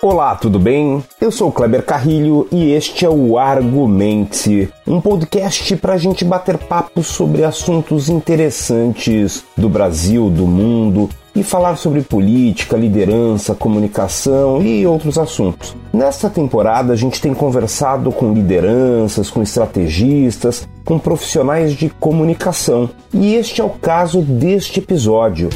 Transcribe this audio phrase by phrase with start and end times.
[0.00, 1.02] Olá, tudo bem?
[1.20, 6.56] Eu sou Kleber Carrilho e este é o Argumente, um podcast para a gente bater
[6.56, 14.86] papo sobre assuntos interessantes do Brasil, do mundo e falar sobre política, liderança, comunicação e
[14.86, 15.74] outros assuntos.
[15.92, 23.34] Nesta temporada, a gente tem conversado com lideranças, com estrategistas, com profissionais de comunicação e
[23.34, 25.50] este é o caso deste episódio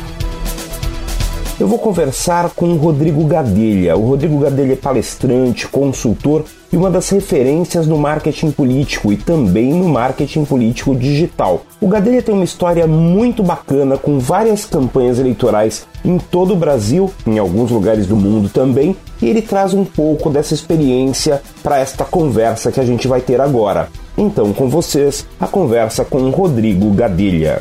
[1.60, 3.96] eu vou conversar com o Rodrigo Gadelha.
[3.96, 9.72] O Rodrigo Gadelha é palestrante, consultor e uma das referências no marketing político e também
[9.72, 11.62] no marketing político digital.
[11.80, 17.12] O Gadelha tem uma história muito bacana com várias campanhas eleitorais em todo o Brasil,
[17.26, 22.04] em alguns lugares do mundo também, e ele traz um pouco dessa experiência para esta
[22.04, 23.88] conversa que a gente vai ter agora.
[24.16, 27.60] Então, com vocês, a conversa com o Rodrigo Gadelha.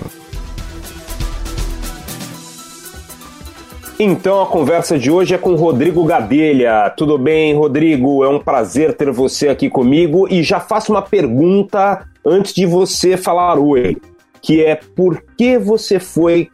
[4.03, 6.91] Então a conversa de hoje é com Rodrigo Gadelha.
[6.97, 8.23] Tudo bem, Rodrigo?
[8.23, 13.15] É um prazer ter você aqui comigo e já faço uma pergunta antes de você
[13.15, 13.95] falar oi,
[14.41, 16.49] que é por que você foi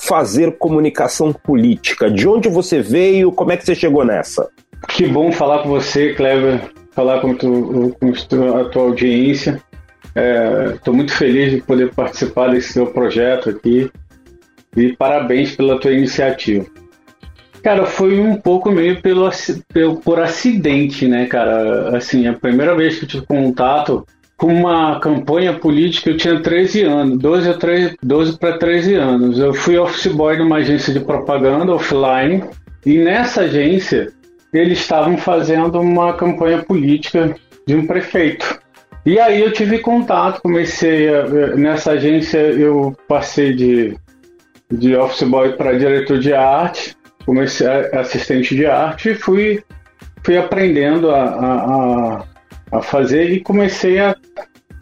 [0.00, 2.10] fazer comunicação política?
[2.10, 3.30] De onde você veio?
[3.30, 4.48] Como é que você chegou nessa?
[4.88, 9.62] Que bom falar com você, Kleber, falar com, tu, com a tua audiência.
[10.74, 13.88] Estou é, muito feliz de poder participar desse seu projeto aqui.
[14.76, 16.66] E parabéns pela tua iniciativa.
[17.62, 19.30] Cara, foi um pouco meio pelo,
[19.72, 21.96] pelo, por acidente, né, cara?
[21.96, 26.82] Assim, a primeira vez que eu tive contato com uma campanha política, eu tinha 13
[26.82, 29.38] anos, 12, 12 para 13 anos.
[29.38, 32.44] Eu fui office boy numa agência de propaganda offline,
[32.84, 34.12] e nessa agência
[34.52, 37.34] eles estavam fazendo uma campanha política
[37.66, 38.60] de um prefeito.
[39.06, 43.96] E aí eu tive contato, comecei a, nessa agência eu passei de
[44.70, 49.62] de office boy para diretor de arte, comecei assistente de arte e fui,
[50.22, 52.24] fui aprendendo a, a,
[52.78, 54.16] a fazer e comecei a.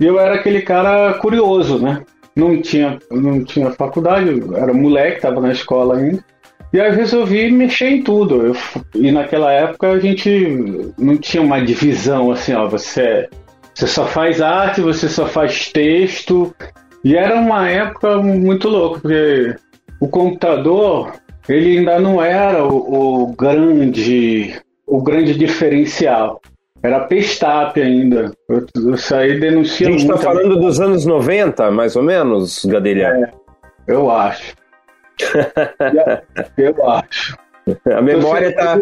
[0.01, 2.03] Eu era aquele cara curioso, né?
[2.35, 6.25] Não tinha, não tinha faculdade, era moleque, estava na escola ainda.
[6.73, 8.47] E aí resolvi mexer em tudo.
[8.47, 8.57] Eu,
[8.95, 13.29] e naquela época a gente não tinha uma divisão assim, ó, você,
[13.75, 16.55] você só faz arte, você só faz texto.
[17.05, 19.55] E era uma época muito louca, porque
[20.03, 21.13] o computador
[21.49, 26.41] ele ainda não era o, o grande o grande diferencial.
[26.83, 28.33] Era pestap ainda.
[28.49, 29.95] Eu, eu saí denunciando.
[29.95, 33.33] A gente está falando dos anos 90, mais ou menos, Gadelha?
[33.87, 34.57] É, eu acho.
[36.59, 37.39] eu acho.
[37.87, 38.77] A memória está.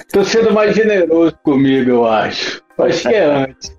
[0.00, 2.60] Estou sendo mais generoso comigo, eu acho.
[2.76, 3.76] Acho que é antes.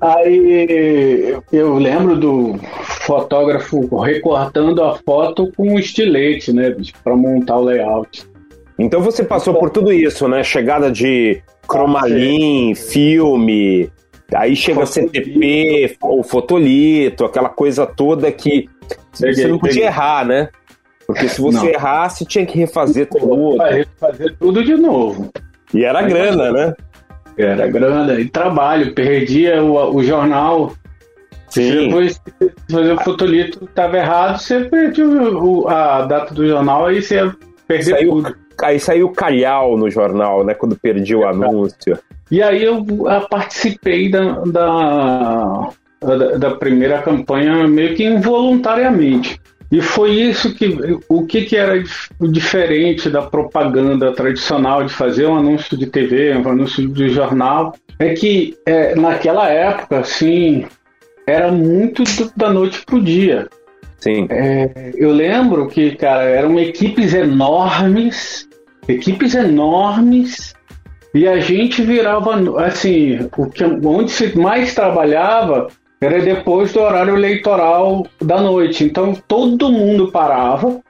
[0.00, 2.58] Aí eu lembro do
[3.06, 8.26] fotógrafo recortando a foto com um estilete, né, para montar o layout.
[8.78, 10.42] Então você passou por tudo isso, né?
[10.42, 13.90] Chegada de cromalin, filme,
[14.34, 15.12] aí chega fotolito.
[15.12, 18.68] CTP, o fotolito, aquela coisa toda que
[19.18, 19.86] peguei, você não podia peguei.
[19.86, 20.48] errar, né?
[21.06, 21.66] Porque se você não.
[21.66, 23.58] errasse, tinha que refazer tudo.
[23.98, 25.30] Fazer tudo de novo.
[25.74, 26.74] E era Mas, grana, né?
[27.36, 30.74] Era grana e trabalho, perdia o, o jornal.
[31.48, 31.86] Sim.
[31.86, 32.20] Depois
[32.70, 37.36] fazer o fotolito estava errado, você perdia o, a data do jornal, aí você ia
[37.68, 38.36] perder saiu, tudo.
[38.62, 40.54] Aí saiu calhau no jornal, né?
[40.54, 41.98] Quando perdi o anúncio.
[42.30, 45.68] E aí eu, eu participei da, da,
[46.00, 49.38] da, da primeira campanha meio que involuntariamente.
[49.72, 50.76] E foi isso que
[51.08, 51.82] o que, que era
[52.20, 58.12] diferente da propaganda tradicional de fazer um anúncio de TV, um anúncio de jornal, é
[58.12, 60.66] que é, naquela época, assim,
[61.26, 63.48] era muito do, da noite pro dia.
[63.96, 64.26] Sim.
[64.28, 68.46] É, eu lembro que, cara, eram equipes enormes,
[68.86, 70.54] equipes enormes,
[71.14, 75.68] e a gente virava, assim, o que, onde se mais trabalhava
[76.02, 78.84] era depois do horário eleitoral da noite.
[78.84, 80.80] Então todo mundo parava,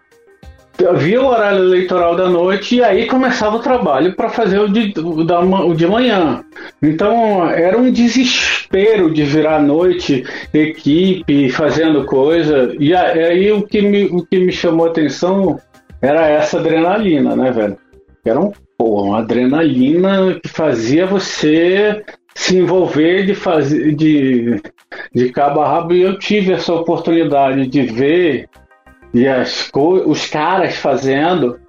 [0.96, 4.92] via o horário eleitoral da noite e aí começava o trabalho para fazer o de,
[4.98, 6.42] o, da, o de manhã.
[6.82, 12.74] Então era um desespero de virar à noite, equipe, fazendo coisa.
[12.78, 15.60] E aí o que me, o que me chamou a atenção
[16.00, 17.76] era essa adrenalina, né, velho?
[18.24, 22.02] Era um, pô, uma adrenalina que fazia você
[22.34, 24.60] se envolver de fazer de,
[25.14, 28.48] de cabo a rabo e eu tive essa oportunidade de ver
[29.12, 31.60] e as os caras fazendo.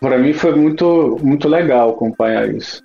[0.00, 2.82] Para mim foi muito muito legal acompanhar isso.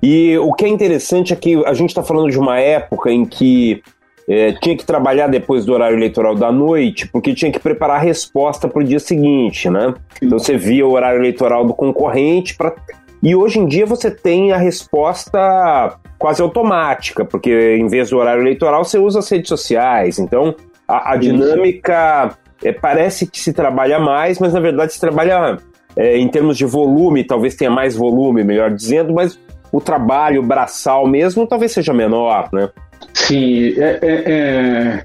[0.00, 3.24] E o que é interessante é que a gente está falando de uma época em
[3.24, 3.82] que
[4.28, 8.02] é, tinha que trabalhar depois do horário eleitoral da noite, porque tinha que preparar a
[8.02, 9.94] resposta para o dia seguinte, né?
[10.22, 12.76] Então você via o horário eleitoral do concorrente para
[13.22, 18.42] E hoje em dia você tem a resposta quase automática, porque em vez do horário
[18.42, 20.18] eleitoral você usa as redes sociais.
[20.18, 20.54] Então
[20.86, 25.58] a, a dinâmica é, parece que se trabalha mais, mas na verdade se trabalha
[25.96, 29.38] é, em termos de volume, talvez tenha mais volume, melhor dizendo, mas
[29.70, 32.68] o trabalho braçal mesmo talvez seja menor, né?
[33.14, 35.04] Sim, é, é, é,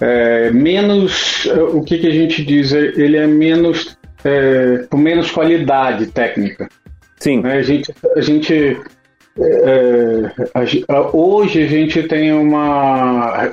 [0.00, 6.06] é menos, o que, que, a gente diz, ele é menos, é, com menos qualidade
[6.06, 6.68] técnica.
[7.18, 7.44] Sim.
[7.44, 8.76] A gente, a gente
[11.12, 13.50] hoje a gente tem uma,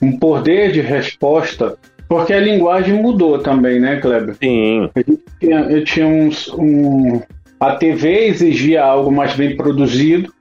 [0.00, 1.76] um poder de resposta
[2.10, 4.34] porque a linguagem mudou também, né, Kleber?
[4.34, 4.90] Sim.
[5.40, 7.22] Eu tinha uns, um,
[7.60, 10.34] a TV exigia algo mais bem produzido,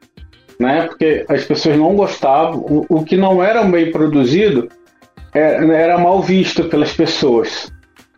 [0.59, 0.87] né?
[0.87, 2.61] Porque as pessoas não gostavam.
[2.61, 4.67] O, o que não era bem produzido
[5.31, 7.71] era, é, era mal visto pelas pessoas,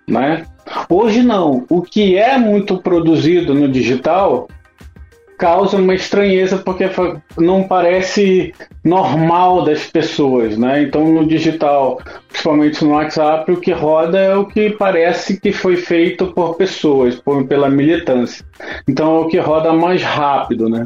[0.07, 0.45] né?
[0.89, 1.65] Hoje não.
[1.69, 4.47] O que é muito produzido no digital
[5.41, 6.87] causa uma estranheza porque
[7.35, 8.53] não parece
[8.83, 10.83] normal das pessoas, né?
[10.83, 11.99] Então no digital,
[12.29, 17.15] principalmente no WhatsApp, o que roda é o que parece que foi feito por pessoas,
[17.15, 18.45] por, pela militância.
[18.87, 20.85] Então é o que roda mais rápido, né?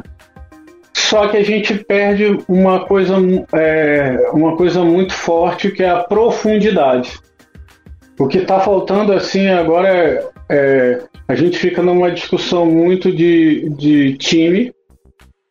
[0.94, 3.16] Só que a gente perde uma coisa,
[3.52, 7.20] é, uma coisa muito forte que é a profundidade.
[8.18, 13.68] O que está faltando assim agora é, é, a gente fica numa discussão muito de,
[13.70, 14.72] de time,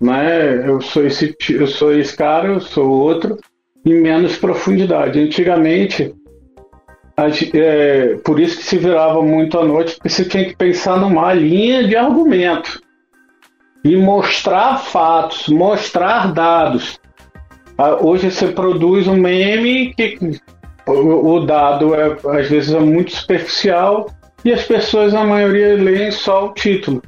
[0.01, 0.67] né?
[0.67, 3.37] Eu sou esse, eu sou esse cara, eu sou outro,
[3.85, 5.19] e menos profundidade.
[5.19, 6.13] Antigamente,
[7.53, 11.33] é, por isso que se virava muito à noite, porque você tinha que pensar numa
[11.33, 12.81] linha de argumento
[13.83, 16.99] e mostrar fatos, mostrar dados.
[17.77, 20.17] Ah, hoje você produz um meme que
[20.87, 24.07] o dado é, às vezes é muito superficial
[24.45, 27.01] e as pessoas, a maioria, leem só o título.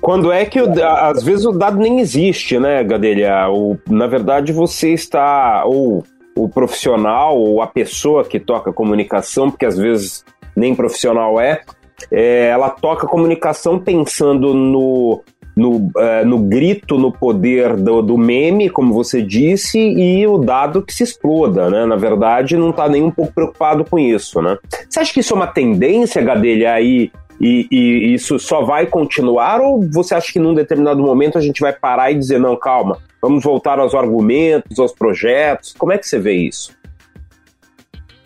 [0.00, 3.48] Quando é que, o, às vezes, o dado nem existe, né, Gadelha?
[3.48, 6.04] O, na verdade, você está, ou
[6.36, 10.24] o profissional, ou a pessoa que toca comunicação, porque às vezes
[10.56, 11.62] nem profissional é,
[12.10, 15.22] é ela toca comunicação pensando no,
[15.56, 20.82] no, uh, no grito, no poder do, do, meme, como você disse, e o dado
[20.82, 21.86] que se exploda, né?
[21.86, 24.58] Na verdade, não está nem um pouco preocupado com isso, né?
[24.88, 27.10] Você acha que isso é uma tendência, Gadelha, aí
[27.40, 31.60] e, e, isso só vai continuar ou você acha que num determinado momento a gente
[31.60, 35.74] vai parar e dizer não, calma, vamos voltar aos argumentos, aos projetos?
[35.76, 36.72] Como é que você vê isso?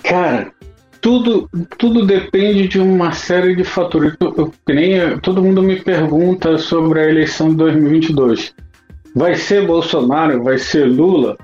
[0.03, 0.53] Cara,
[1.01, 4.15] tudo, tudo depende de uma série de fatores.
[4.21, 8.55] Eu, nem, todo mundo me pergunta sobre a eleição de 2022.
[9.15, 10.43] Vai ser Bolsonaro?
[10.43, 11.37] Vai ser Lula?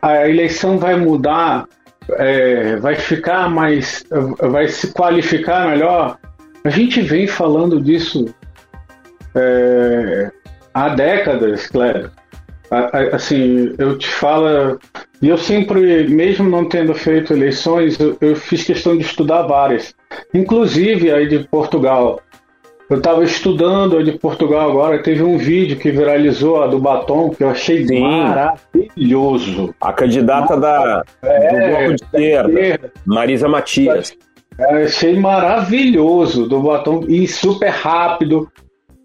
[0.00, 1.66] A eleição vai mudar?
[2.12, 4.04] É, vai ficar mais.
[4.50, 6.18] vai se qualificar melhor?
[6.64, 8.26] A gente vem falando disso
[9.34, 10.30] é,
[10.74, 12.10] há décadas, Cléber.
[13.12, 14.78] Assim, eu te falo
[15.20, 19.94] e eu sempre, mesmo não tendo feito eleições, eu, eu fiz questão de estudar várias,
[20.32, 22.20] inclusive aí de Portugal.
[22.88, 27.30] Eu estava estudando a de Portugal agora, teve um vídeo que viralizou, a do batom,
[27.30, 28.00] que eu achei Sim.
[28.00, 29.74] maravilhoso.
[29.80, 34.16] A candidata da, é, do Bloco de Esquerda, Marisa Matias.
[34.58, 38.50] Eu achei maravilhoso, do batom, e super rápido,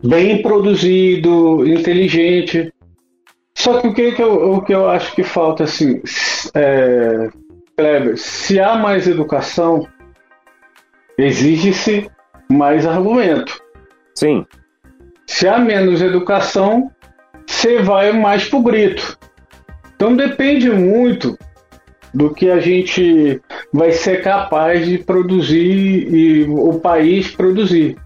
[0.03, 2.73] bem produzido, inteligente.
[3.67, 6.01] Só que o que, que, eu, o que eu acho que falta, assim,
[6.53, 7.29] é,
[7.75, 9.85] Kleber, se há mais educação,
[11.17, 12.09] exige-se
[12.49, 13.61] mais argumento.
[14.15, 14.45] Sim.
[15.25, 16.89] Se há menos educação,
[17.45, 19.19] você vai mais pro grito.
[19.97, 21.37] Então depende muito
[22.13, 23.41] do que a gente
[23.73, 27.97] vai ser capaz de produzir e o país produzir.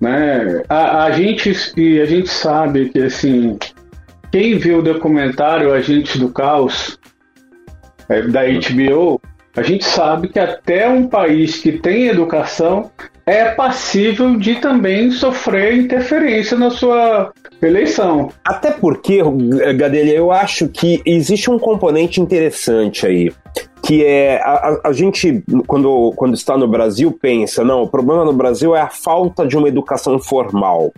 [0.00, 0.62] Né?
[0.68, 3.58] A, a gente e a gente sabe que assim
[4.34, 6.98] quem viu o documentário Agentes do Caos
[8.08, 9.20] é, da HBO,
[9.56, 12.90] a gente sabe que até um país que tem educação
[13.24, 18.28] é passível de também sofrer interferência na sua eleição.
[18.44, 19.20] Até porque,
[19.76, 23.32] Gadelha, eu acho que existe um componente interessante aí
[23.86, 28.32] que é a, a, gente, quando, quando está no Brasil, pensa, não, o problema no
[28.32, 30.90] Brasil é a falta de uma educação formal.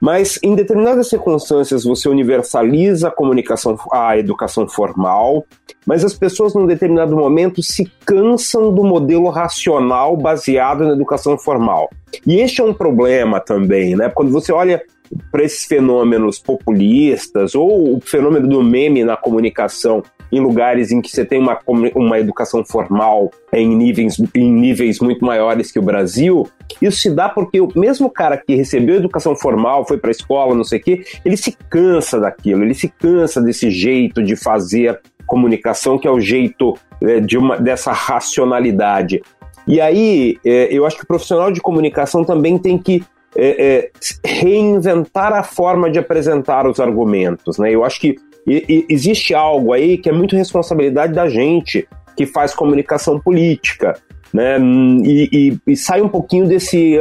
[0.00, 5.44] Mas em determinadas circunstâncias você universaliza a comunicação, a educação formal,
[5.86, 11.90] mas as pessoas num determinado momento se cansam do modelo racional baseado na educação formal.
[12.26, 14.08] E este é um problema também, né?
[14.08, 14.82] Quando você olha
[15.30, 20.02] para esses fenômenos populistas ou o fenômeno do meme na comunicação
[20.32, 21.58] em lugares em que você tem uma,
[21.94, 26.46] uma educação formal em níveis, em níveis muito maiores que o Brasil.
[26.80, 30.54] Isso se dá porque o mesmo cara que recebeu educação formal, foi para a escola,
[30.54, 35.00] não sei o quê, ele se cansa daquilo, ele se cansa desse jeito de fazer
[35.26, 39.22] comunicação, que é o jeito é, de uma, dessa racionalidade.
[39.66, 43.04] E aí, é, eu acho que o profissional de comunicação também tem que
[43.36, 43.90] é, é,
[44.24, 47.58] reinventar a forma de apresentar os argumentos.
[47.58, 47.72] Né?
[47.72, 52.26] Eu acho que e, e, existe algo aí que é muito responsabilidade da gente que
[52.26, 53.94] faz comunicação política.
[54.32, 54.58] Né?
[55.04, 56.96] E, e, sai um pouquinho desse,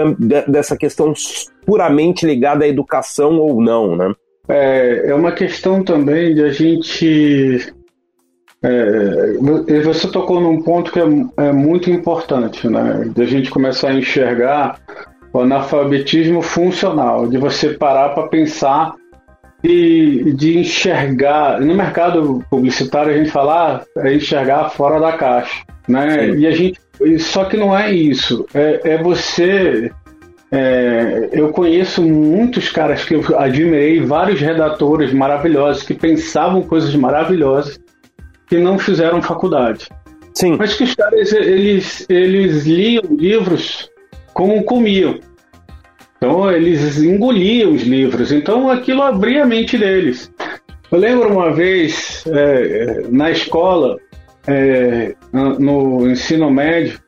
[0.47, 1.13] dessa questão
[1.65, 3.95] puramente ligada à educação ou não.
[3.95, 4.13] Né?
[4.47, 7.71] É, é uma questão também de a gente
[8.61, 11.03] é, você tocou num ponto que é,
[11.37, 13.09] é, muito importante, né?
[13.15, 14.79] De a gente começar a enxergar
[15.31, 18.95] o analfabetismo funcional, de você parar para pensar
[19.63, 21.59] e de enxergar.
[21.59, 26.09] No mercado publicitário a gente fala ah, é enxergar fora da caixa, né?
[26.09, 26.39] Sim.
[26.39, 26.79] E a gente,
[27.19, 28.45] só que não é isso.
[28.53, 29.91] É, é você
[30.51, 37.79] é, eu conheço muitos caras que eu admirei, vários redatores maravilhosos que pensavam coisas maravilhosas
[38.47, 39.87] que não fizeram faculdade.
[40.33, 40.55] Sim.
[40.57, 43.89] Mas que os caras, eles, eles liam livros
[44.33, 45.19] como comiam.
[46.19, 48.31] Então, eles engoliam os livros.
[48.31, 50.29] Então, aquilo abria a mente deles.
[50.91, 53.97] Eu lembro uma vez, é, na escola,
[54.45, 56.99] é, no ensino médio,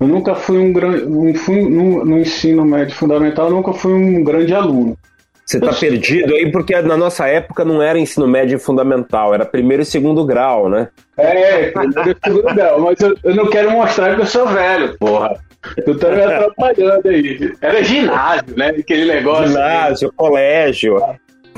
[0.00, 1.06] eu nunca fui um grande.
[1.06, 4.98] No, no ensino médio fundamental, eu nunca fui um grande aluno.
[5.44, 9.84] Você está perdido aí porque na nossa época não era ensino médio fundamental, era primeiro
[9.84, 10.88] e segundo grau, né?
[11.16, 14.98] É, primeiro e segundo grau, mas eu, eu, não quero mostrar que eu sou velho,
[14.98, 15.38] porra.
[15.84, 17.52] Tu tá me atrapalhando aí.
[17.60, 18.68] Era ginásio, né?
[18.68, 19.48] Aquele negócio.
[19.48, 20.16] Ginásio, aí.
[20.16, 20.96] colégio.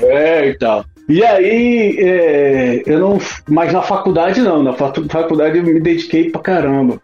[0.01, 0.85] É, e tal.
[1.07, 3.17] E aí, é, eu não.
[3.47, 7.01] Mas na faculdade não, na faculdade eu me dediquei pra caramba.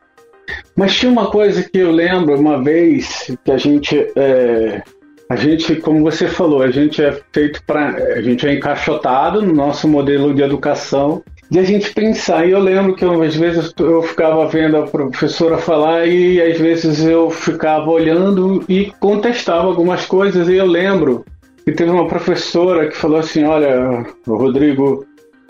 [0.75, 3.97] Mas tinha uma coisa que eu lembro uma vez que a gente.
[4.15, 4.83] É,
[5.27, 7.95] a gente, como você falou, a gente é feito para.
[7.95, 12.47] A gente é encaixotado no nosso modelo de educação de a gente pensar.
[12.47, 16.57] E eu lembro que eu, às vezes eu ficava vendo a professora falar e às
[16.59, 20.47] vezes eu ficava olhando e contestava algumas coisas.
[20.47, 21.25] E eu lembro
[21.63, 25.05] que teve uma professora que falou assim: Olha, Rodrigo,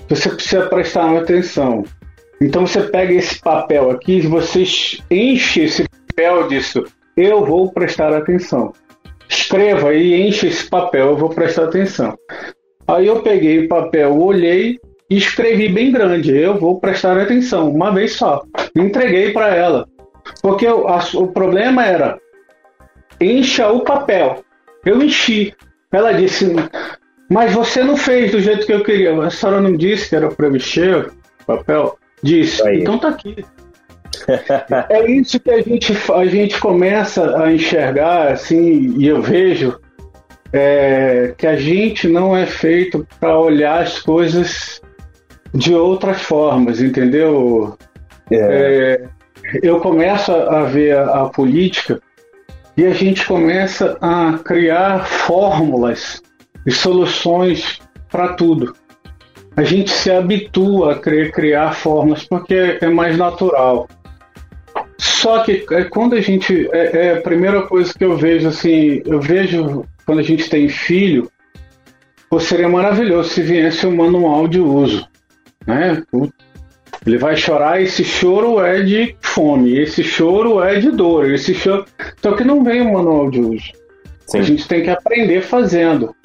[0.10, 1.84] você precisa prestar atenção.
[2.42, 4.64] Então você pega esse papel aqui, você
[5.10, 6.84] enche esse papel disso.
[7.16, 8.74] Eu vou prestar atenção
[9.30, 12.18] escreva e enche esse papel, eu vou prestar atenção.
[12.88, 17.92] Aí eu peguei o papel, olhei e escrevi bem grande, eu vou prestar atenção, uma
[17.92, 18.44] vez só.
[18.76, 19.88] Entreguei para ela.
[20.42, 22.20] Porque o, a, o problema era
[23.22, 24.44] encha o papel.
[24.86, 25.54] Eu enchi.
[25.92, 26.54] Ela disse,
[27.30, 29.16] mas você não fez do jeito que eu queria.
[29.22, 31.08] A senhora não disse que era para mexer
[31.42, 31.98] o papel?
[32.24, 32.68] Disse.
[32.68, 32.82] Aí.
[32.82, 33.36] Então tá aqui
[34.90, 39.80] é isso que a gente, a gente começa a enxergar, assim, e eu vejo
[40.54, 44.82] é, que a gente não é feito para olhar as coisas
[45.56, 47.78] de outras formas, entendeu?
[48.30, 48.36] É.
[48.36, 49.08] É,
[49.64, 52.02] eu começo a ver a, a política
[52.76, 56.22] e a gente começa a criar fórmulas
[56.66, 57.80] e soluções
[58.12, 58.76] para tudo.
[59.56, 63.88] A gente se habitua a criar fórmulas porque é mais natural.
[64.98, 66.70] Só que é, quando a gente.
[66.74, 70.68] É, é, a primeira coisa que eu vejo, assim, eu vejo quando a gente tem
[70.68, 71.32] filho,
[72.30, 75.08] pô, seria maravilhoso se viesse um manual de uso.
[75.68, 76.04] Né?
[77.06, 81.86] Ele vai chorar, esse choro é de fome, esse choro é de dor, esse choro.
[82.22, 83.72] Só que não vem um manual de uso.
[84.26, 84.40] Sim.
[84.40, 86.16] A gente tem que aprender fazendo.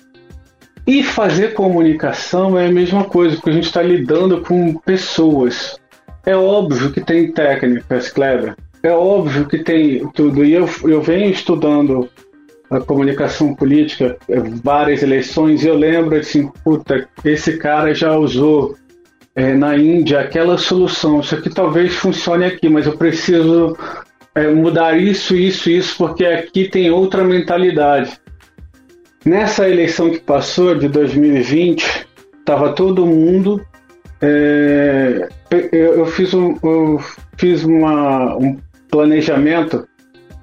[0.87, 5.79] E fazer comunicação é a mesma coisa, porque a gente está lidando com pessoas.
[6.25, 8.57] É óbvio que tem técnicas, Kleber.
[8.83, 10.45] É óbvio que tem tudo.
[10.45, 12.09] E eu, eu venho estudando
[12.71, 18.77] a comunicação política, é, várias eleições, e eu lembro assim, puta, esse cara já usou
[19.35, 21.21] é, na Índia aquela solução.
[21.21, 23.77] Isso aqui talvez funcione aqui, mas eu preciso
[24.35, 28.19] é, mudar isso, isso, isso, porque aqui tem outra mentalidade.
[29.25, 32.07] Nessa eleição que passou, de 2020,
[32.41, 33.61] estava todo mundo
[34.23, 35.29] é,
[35.73, 36.99] eu, fiz, um, eu
[37.39, 38.59] fiz uma, um
[38.91, 39.89] planejamento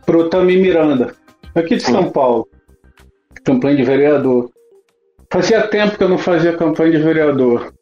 [0.06, 1.14] para o Tami Miranda,
[1.54, 2.48] aqui de São Paulo,
[3.44, 4.50] campanha de vereador.
[5.32, 7.74] Fazia tempo que eu não fazia campanha de vereador.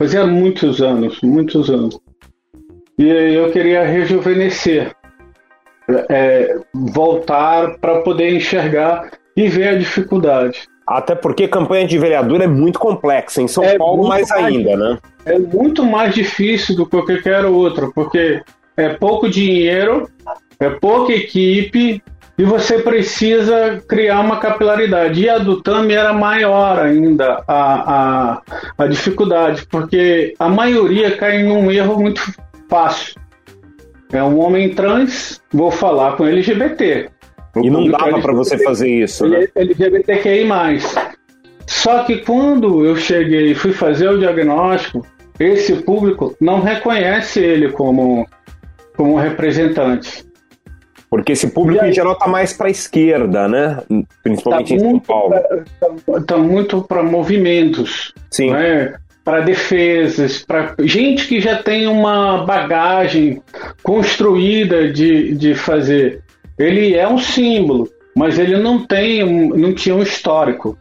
[0.00, 2.00] Fazia muitos anos, muitos anos.
[2.98, 4.96] E eu queria rejuvenescer,
[6.08, 10.62] é, voltar para poder enxergar e ver a dificuldade.
[10.86, 14.74] Até porque campanha de vereador é muito complexa, em São é Paulo mais, mais ainda,
[14.74, 14.98] né?
[15.26, 18.40] É muito mais difícil do que qualquer outro, porque
[18.78, 20.08] é pouco dinheiro,
[20.58, 22.02] é pouca equipe
[22.40, 25.22] e você precisa criar uma capilaridade.
[25.22, 28.42] E a do Tami era maior ainda a, a,
[28.78, 32.22] a dificuldade, porque a maioria cai num erro muito
[32.66, 33.20] fácil.
[34.10, 37.10] É um homem trans, vou falar com LGBT.
[37.62, 39.46] E não dava para você fazer isso, né?
[39.54, 40.48] LGBTQI+.
[41.66, 45.06] Só que quando eu cheguei e fui fazer o diagnóstico,
[45.38, 48.26] esse público não reconhece ele como,
[48.96, 50.29] como representante.
[51.10, 53.78] Porque esse público aí, em geral está mais para a esquerda, né?
[54.22, 55.34] Principalmente tá em São Paulo.
[55.34, 58.14] Está tá muito para movimentos.
[58.30, 58.52] Sim.
[58.52, 58.94] Né?
[59.24, 63.42] Para defesas, para gente que já tem uma bagagem
[63.82, 66.22] construída de, de fazer.
[66.56, 70.78] Ele é um símbolo, mas ele não tem, não tinha um histórico.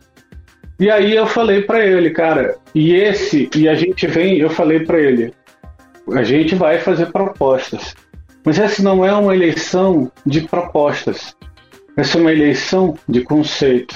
[0.79, 4.81] E aí eu falei para ele, cara, e esse, e a gente vem, eu falei
[4.81, 5.33] para ele,
[6.13, 7.95] a gente vai fazer propostas.
[8.45, 11.35] Mas essa não é uma eleição de propostas.
[11.95, 13.95] Essa é uma eleição de conceito.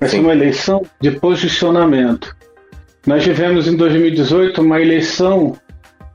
[0.00, 0.18] Essa Sim.
[0.18, 2.34] é uma eleição de posicionamento.
[3.06, 5.56] Nós tivemos em 2018 uma eleição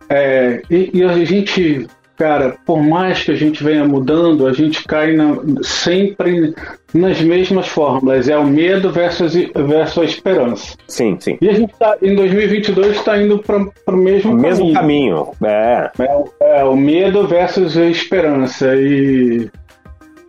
[0.10, 1.88] é, e, e, a gente
[2.22, 6.54] cara, por mais que a gente venha mudando, a gente cai na, sempre
[6.94, 8.30] nas mesmas fórmulas.
[8.30, 10.78] É o medo versus, versus a esperança.
[10.88, 11.40] Sim, sim.
[11.42, 15.32] E a gente tá, em 2022 está indo para o mesmo, mesmo caminho.
[15.44, 15.90] É.
[16.00, 16.64] É, é.
[16.64, 18.76] o medo versus a esperança.
[18.76, 19.50] E,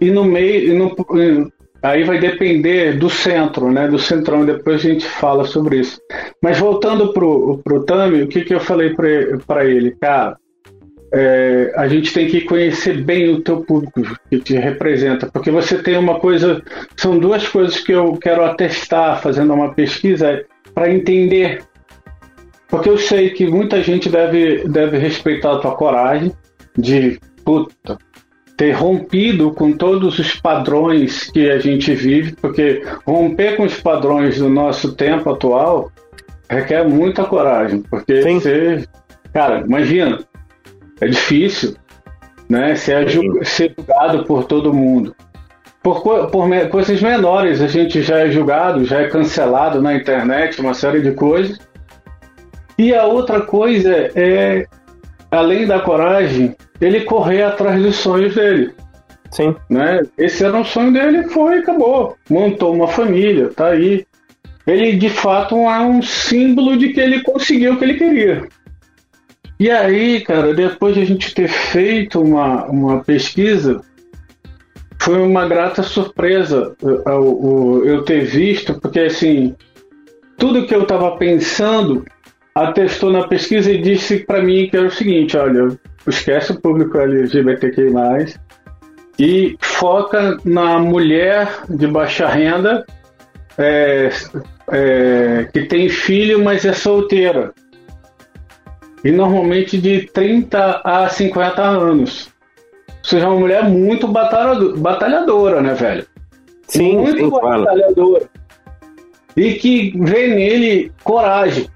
[0.00, 0.72] e no meio.
[0.72, 0.96] E no,
[1.82, 3.88] Aí vai depender do centro, né?
[3.88, 6.00] Do centrão, depois a gente fala sobre isso.
[6.40, 8.94] Mas voltando pro, pro Tami, o que, que eu falei
[9.44, 9.90] para ele?
[10.00, 10.38] Cara,
[11.12, 15.82] é, a gente tem que conhecer bem o teu público que te representa, porque você
[15.82, 16.62] tem uma coisa,
[16.96, 21.62] são duas coisas que eu quero atestar fazendo uma pesquisa para entender,
[22.68, 26.32] porque eu sei que muita gente deve, deve respeitar a tua coragem
[26.78, 27.98] de puta,
[28.56, 34.38] ter rompido com todos os padrões que a gente vive, porque romper com os padrões
[34.38, 35.92] do nosso tempo atual
[36.48, 38.38] requer muita coragem, porque Sim.
[38.38, 38.84] você,
[39.32, 40.18] cara, imagina,
[41.02, 41.74] é difícil,
[42.48, 42.76] né?
[42.76, 43.08] Ser,
[43.44, 45.14] ser julgado por todo mundo.
[45.82, 50.74] Por, por coisas menores, a gente já é julgado, já é cancelado na internet, uma
[50.74, 51.58] série de coisas.
[52.78, 54.64] E a outra coisa é,
[55.28, 58.72] além da coragem, ele correr atrás dos sonhos dele.
[59.32, 59.56] Sim.
[59.68, 60.02] Né?
[60.16, 62.16] Esse era um sonho dele, foi acabou.
[62.30, 64.06] Montou uma família, tá aí.
[64.64, 68.46] Ele de fato é um símbolo de que ele conseguiu o que ele queria.
[69.62, 73.80] E aí, cara, depois de a gente ter feito uma, uma pesquisa,
[75.00, 79.54] foi uma grata surpresa eu, eu ter visto, porque assim,
[80.36, 82.04] tudo que eu estava pensando
[82.52, 86.98] atestou na pesquisa e disse para mim que era o seguinte: olha, esquece o público
[86.98, 88.34] LGBTQI,
[89.16, 92.84] e foca na mulher de baixa renda
[93.56, 94.10] é,
[94.72, 97.54] é, que tem filho, mas é solteira
[99.04, 102.30] e normalmente de 30 a 50 anos.
[102.88, 106.06] Ou seja, uma mulher muito batalhadora, né, velho?
[106.68, 108.26] Sim, muito sim, batalhadora.
[109.36, 111.68] E que vê nele coragem.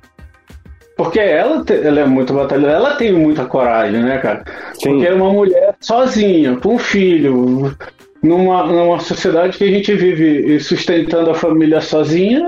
[0.96, 4.44] Porque ela, ela é muito batalhadora, ela tem muita coragem, né, cara?
[4.74, 4.90] Sim.
[4.90, 7.76] Porque é uma mulher sozinha, com um filho,
[8.22, 12.42] numa, numa sociedade que a gente vive sustentando a família sozinha,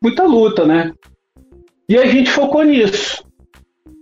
[0.00, 0.92] muita luta, né?
[1.88, 3.25] E a gente focou nisso.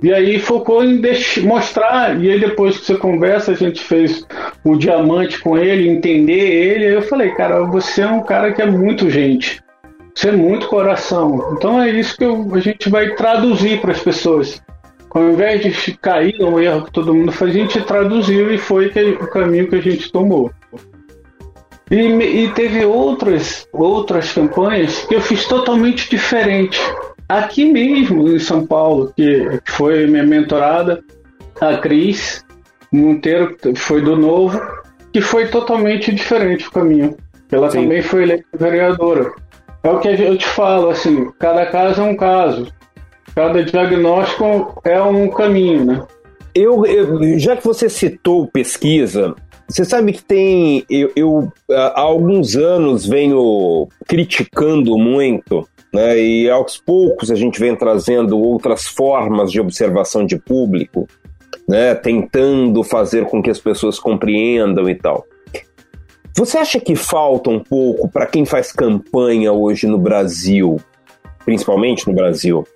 [0.05, 1.01] E aí focou em
[1.45, 4.23] mostrar, e aí depois que você conversa, a gente fez
[4.63, 8.61] o diamante com ele, entender ele, aí eu falei, cara, você é um cara que
[8.61, 9.63] é muito gente,
[10.15, 11.55] você é muito coração.
[11.57, 14.63] Então é isso que eu, a gente vai traduzir para as pessoas.
[15.09, 18.91] Ao invés de cair no erro que todo mundo faz, a gente traduziu e foi
[18.91, 20.53] que, o caminho que a gente tomou.
[21.91, 26.79] E, e teve outras, outras campanhas que eu fiz totalmente diferente
[27.29, 31.03] aqui mesmo em São Paulo, que foi minha mentorada,
[31.61, 32.45] a Cris
[32.93, 34.61] Monteiro, que foi do Novo,
[35.13, 37.17] que foi totalmente diferente o caminho.
[37.51, 37.83] Ela Sim.
[37.83, 39.33] também foi eleita vereadora.
[39.83, 42.67] É o que eu te falo, assim, cada caso é um caso.
[43.35, 46.03] Cada diagnóstico é um caminho, né?
[46.55, 49.35] Eu, eu, já que você citou pesquisa,
[49.69, 50.85] você sabe que tem.
[50.89, 56.19] Eu, eu, há alguns anos venho criticando muito né?
[56.19, 61.09] E aos poucos a gente vem trazendo outras formas de observação de público,
[61.69, 61.95] né?
[61.95, 65.25] Tentando fazer com que as pessoas compreendam e tal.
[66.37, 70.81] Você acha que falta um pouco para quem faz campanha hoje no Brasil,
[71.45, 72.67] principalmente no Brasil?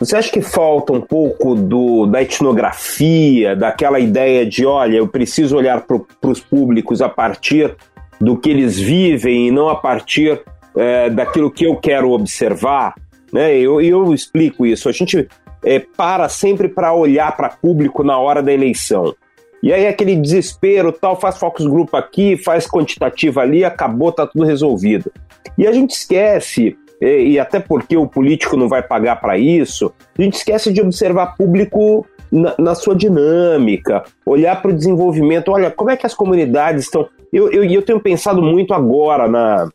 [0.00, 5.56] Você acha que falta um pouco do, da etnografia, daquela ideia de, olha, eu preciso
[5.56, 7.76] olhar para os públicos a partir
[8.20, 10.42] do que eles vivem e não a partir
[10.76, 12.94] é, daquilo que eu quero observar?
[13.32, 13.56] Né?
[13.56, 14.88] Eu, eu explico isso.
[14.88, 15.28] A gente
[15.64, 19.14] é, para sempre para olhar para público na hora da eleição.
[19.62, 24.44] E aí aquele desespero, tal, faz focus group aqui, faz quantitativa ali, acabou, tá tudo
[24.44, 25.10] resolvido.
[25.58, 30.22] E a gente esquece, e até porque o político não vai pagar para isso, a
[30.22, 35.90] gente esquece de observar público na, na sua dinâmica, olhar para o desenvolvimento, olha, como
[35.90, 37.08] é que as comunidades estão.
[37.32, 39.68] Eu, eu, eu tenho pensado muito agora na,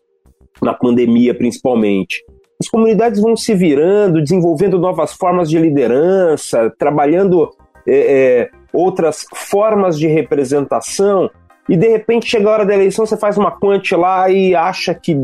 [0.61, 2.23] na pandemia, principalmente.
[2.59, 7.49] As comunidades vão se virando, desenvolvendo novas formas de liderança, trabalhando
[7.87, 11.29] é, é, outras formas de representação,
[11.67, 14.93] e de repente chega a hora da eleição, você faz uma quant lá e acha
[14.93, 15.23] que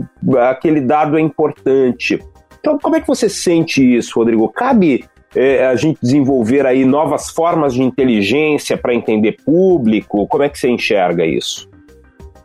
[0.49, 2.19] aquele dado é importante.
[2.59, 4.47] Então, como é que você sente isso, Rodrigo?
[4.49, 10.27] Cabe é, a gente desenvolver aí novas formas de inteligência para entender público?
[10.27, 11.69] Como é que você enxerga isso?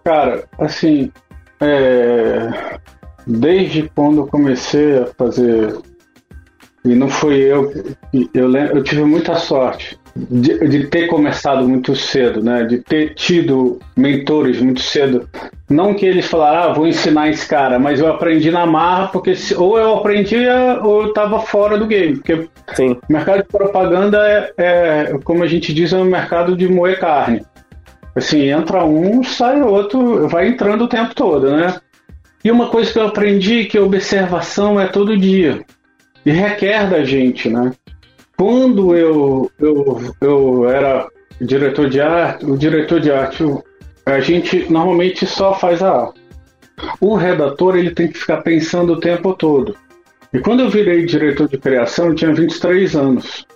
[0.05, 1.11] Cara, assim,
[1.63, 2.79] é...
[3.27, 5.79] desde quando eu comecei a fazer,
[6.85, 7.73] e não fui eu,
[8.35, 12.65] eu, eu tive muita sorte de, de, ter começado muito cedo, né?
[12.65, 15.29] De ter tido mentores muito cedo.
[15.69, 19.35] Não que eles falaram, ah, vou ensinar esse cara, mas eu aprendi na marra, porque
[19.35, 22.17] se, ou eu aprendia ou eu estava fora do game.
[22.17, 22.99] Porque Sim.
[23.09, 26.99] o mercado de propaganda é, é, como a gente diz, é um mercado de moer
[27.01, 27.43] carne.
[28.15, 31.81] Assim, entra um, sai outro, vai entrando o tempo todo, né?
[32.45, 35.65] E uma coisa que eu aprendi que a observação é todo dia.
[36.27, 37.73] E requer da gente, né?
[38.43, 41.09] quando eu, eu, eu era
[41.41, 43.45] diretor de arte, o diretor de arte,
[44.05, 46.21] a gente normalmente só faz a arte.
[47.01, 49.77] O redator ele tem que ficar pensando o tempo todo.
[50.33, 53.47] E quando eu virei diretor de criação, eu tinha 23 anos.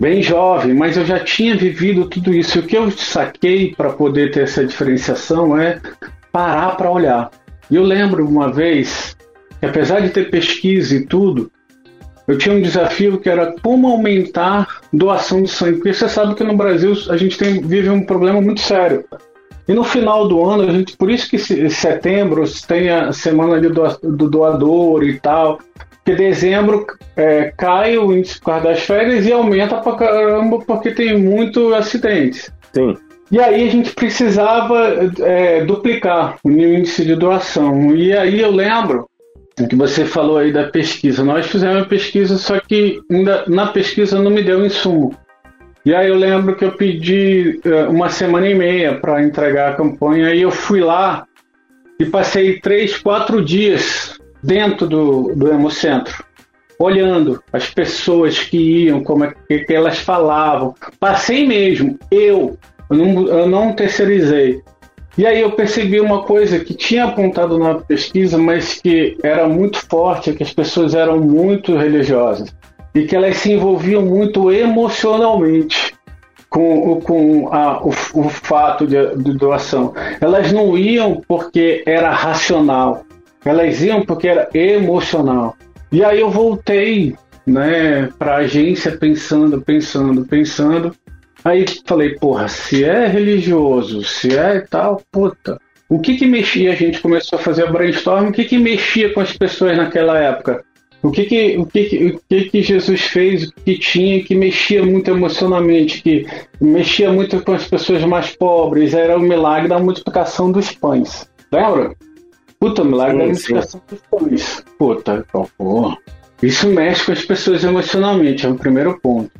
[0.00, 2.58] Bem jovem, mas eu já tinha vivido tudo isso.
[2.58, 5.80] E o que eu saquei para poder ter essa diferenciação é
[6.32, 7.30] parar para olhar.
[7.70, 9.16] E eu lembro uma vez
[9.60, 11.50] que, apesar de ter pesquisa e tudo,
[12.26, 16.44] eu tinha um desafio que era como aumentar doação de sangue, porque você sabe que
[16.44, 19.04] no Brasil a gente tem, vive um problema muito sério.
[19.66, 23.60] E no final do ano, a gente, por isso que em setembro tem a semana
[23.60, 25.60] do doador e tal,
[26.04, 26.84] porque dezembro
[27.16, 31.72] é, cai o índice por causa das férias e aumenta pra caramba porque tem muito
[31.74, 32.52] acidentes.
[32.72, 32.96] Sim.
[33.30, 37.94] E aí a gente precisava é, duplicar o índice de doação.
[37.94, 39.08] E aí eu lembro
[39.68, 41.24] que você falou aí da pesquisa.
[41.24, 45.16] Nós fizemos uma pesquisa, só que ainda na pesquisa não me deu insumo.
[45.84, 49.74] E aí eu lembro que eu pedi uh, uma semana e meia para entregar a
[49.76, 51.26] campanha e eu fui lá
[51.98, 56.24] e passei três, quatro dias dentro do, do Hemocentro,
[56.78, 60.74] olhando as pessoas que iam, como é que, que elas falavam.
[60.98, 62.58] Passei mesmo, eu,
[62.90, 64.60] eu não, eu não terceirizei.
[65.16, 69.78] E aí eu percebi uma coisa que tinha apontado na pesquisa, mas que era muito
[69.86, 72.54] forte, é que as pessoas eram muito religiosas
[72.94, 75.94] e que elas se envolviam muito emocionalmente
[76.48, 79.94] com, com a, o, o, fato de, de doação.
[80.20, 83.04] Elas não iam porque era racional,
[83.44, 85.56] elas iam porque era emocional.
[85.90, 87.14] E aí eu voltei
[87.46, 90.94] né, para a agência pensando, pensando, pensando,
[91.44, 95.60] Aí falei, porra, se é religioso, se é tal, puta.
[95.88, 96.72] O que que mexia?
[96.72, 98.28] A gente começou a fazer brainstorm.
[98.28, 100.64] O que que mexia com as pessoas naquela época?
[101.02, 104.36] O que que, o que, que, o que, que Jesus fez, o que tinha que
[104.36, 106.24] mexia muito emocionalmente, que
[106.60, 108.94] mexia muito com as pessoas mais pobres?
[108.94, 111.28] Era o milagre da multiplicação dos pães.
[111.52, 111.92] Lembra?
[112.62, 114.64] Puta, o milagre da multiplicação dos pães.
[114.78, 115.26] Puta,
[115.58, 115.98] porra.
[116.40, 119.32] Isso mexe com as pessoas emocionalmente, é o primeiro ponto.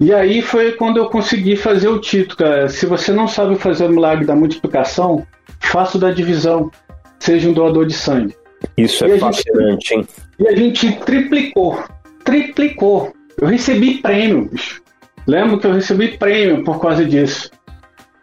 [0.00, 2.68] E aí foi quando eu consegui fazer o título, cara.
[2.68, 5.24] Se você não sabe fazer o milagre da multiplicação,
[5.60, 6.68] faça da divisão.
[7.20, 8.34] Seja um doador de sangue.
[8.76, 10.08] Isso é fascinante, gente, hein?
[10.40, 11.84] E a gente triplicou.
[12.24, 13.12] Triplicou.
[13.40, 14.82] Eu recebi prêmio, bicho.
[15.24, 17.48] Lembro que eu recebi prêmio por causa disso.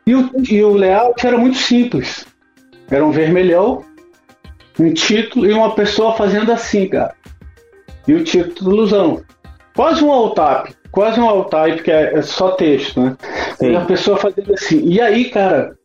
[0.06, 2.26] E o, e o layout era muito simples.
[2.90, 3.86] Era um vermelhão,
[4.80, 7.16] um título e uma pessoa fazendo assim, cara.
[8.08, 9.24] E o títulozão.
[9.76, 13.18] Quase um all-tap quase um all-type, que é, é, só texto, né?
[13.58, 13.72] Sim.
[13.72, 14.82] E a pessoa fazendo assim.
[14.86, 15.76] E aí, cara,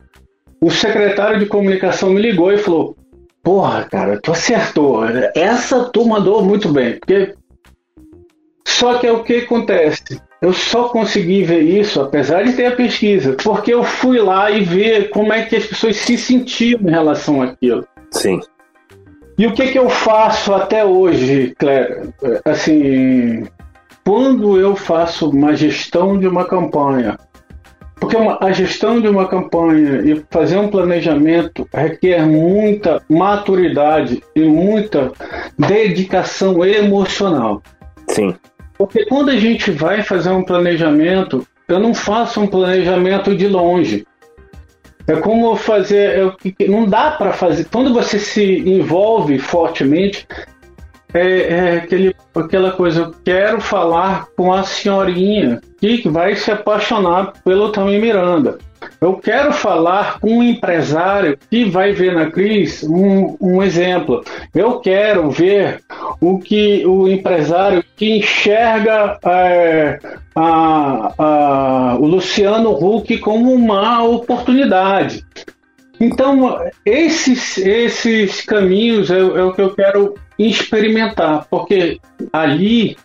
[0.61, 2.95] o secretário de comunicação me ligou e falou:
[3.43, 5.01] Porra, cara, tu acertou.
[5.35, 6.99] Essa tu mandou muito bem.
[6.99, 7.35] Porque.
[8.67, 10.21] Só que é o que acontece.
[10.43, 14.61] eu só consegui ver isso, apesar de ter a pesquisa, porque eu fui lá e
[14.63, 17.85] ver como é que as pessoas se sentiam em relação àquilo.
[18.13, 18.39] Sim.
[19.39, 22.11] E o que, que eu faço até hoje, Claire?
[22.45, 23.47] Assim,
[24.05, 27.17] quando eu faço uma gestão de uma campanha,
[28.01, 34.41] porque uma, a gestão de uma campanha e fazer um planejamento requer muita maturidade e
[34.41, 35.13] muita
[35.57, 37.63] dedicação emocional.
[38.09, 38.35] Sim.
[38.77, 44.07] Porque quando a gente vai fazer um planejamento, eu não faço um planejamento de longe.
[45.09, 46.21] É como fazer.
[46.61, 47.65] É, não dá para fazer.
[47.65, 50.27] Quando você se envolve fortemente,
[51.15, 53.03] é, é aquele, aquela coisa.
[53.03, 58.59] Eu quero falar com a senhorinha que vai se apaixonar pelo Tami Miranda.
[59.01, 64.25] Eu quero falar com um empresário que vai ver na Cris um, um exemplo.
[64.55, 65.81] Eu quero ver
[66.21, 69.99] o que o empresário que enxerga é,
[70.35, 75.25] a, a, o Luciano Huck como uma oportunidade.
[76.01, 82.01] Então, esses, esses caminhos é, é o que eu quero experimentar, porque
[82.33, 82.97] ali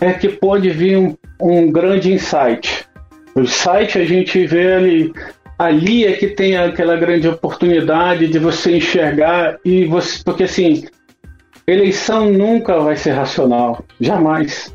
[0.00, 2.86] é que pode vir um, um grande insight.
[3.34, 5.12] O site a gente vê ali,
[5.58, 10.84] ali é que tem aquela grande oportunidade de você enxergar e você, porque assim,
[11.66, 14.74] eleição nunca vai ser racional, jamais,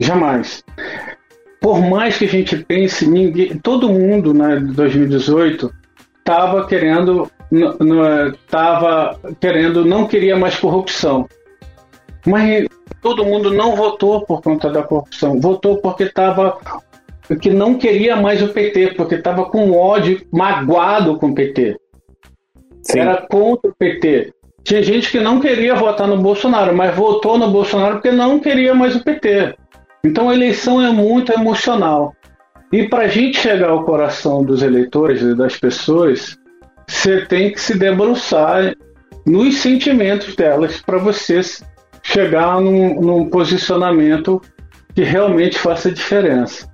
[0.00, 0.64] jamais.
[1.60, 5.72] Por mais que a gente pense, ninguém, todo mundo, né, 2018
[6.18, 11.28] estava querendo, estava querendo, não queria mais corrupção,
[12.26, 12.66] mas
[13.02, 16.58] todo mundo não votou por conta da corrupção, votou porque estava
[17.40, 21.76] que não queria mais o PT, porque estava com ódio, magoado com o PT.
[22.82, 23.00] Sim.
[23.00, 24.32] Era contra o PT.
[24.64, 28.74] Tinha gente que não queria votar no Bolsonaro, mas votou no Bolsonaro porque não queria
[28.74, 29.54] mais o PT.
[30.04, 32.14] Então a eleição é muito emocional.
[32.72, 36.36] E para a gente chegar ao coração dos eleitores e das pessoas,
[36.90, 38.74] você tem que se debruçar
[39.24, 41.40] nos sentimentos delas para você
[42.02, 44.40] chegar num, num posicionamento
[44.94, 46.68] que realmente faça diferença.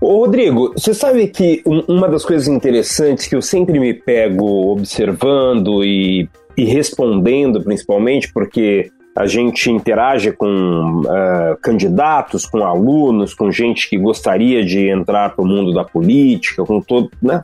[0.00, 5.84] Ô Rodrigo, você sabe que uma das coisas interessantes que eu sempre me pego observando
[5.84, 13.88] e, e respondendo, principalmente, porque a gente interage com uh, candidatos, com alunos, com gente
[13.88, 17.42] que gostaria de entrar para o mundo da política, com todo, né?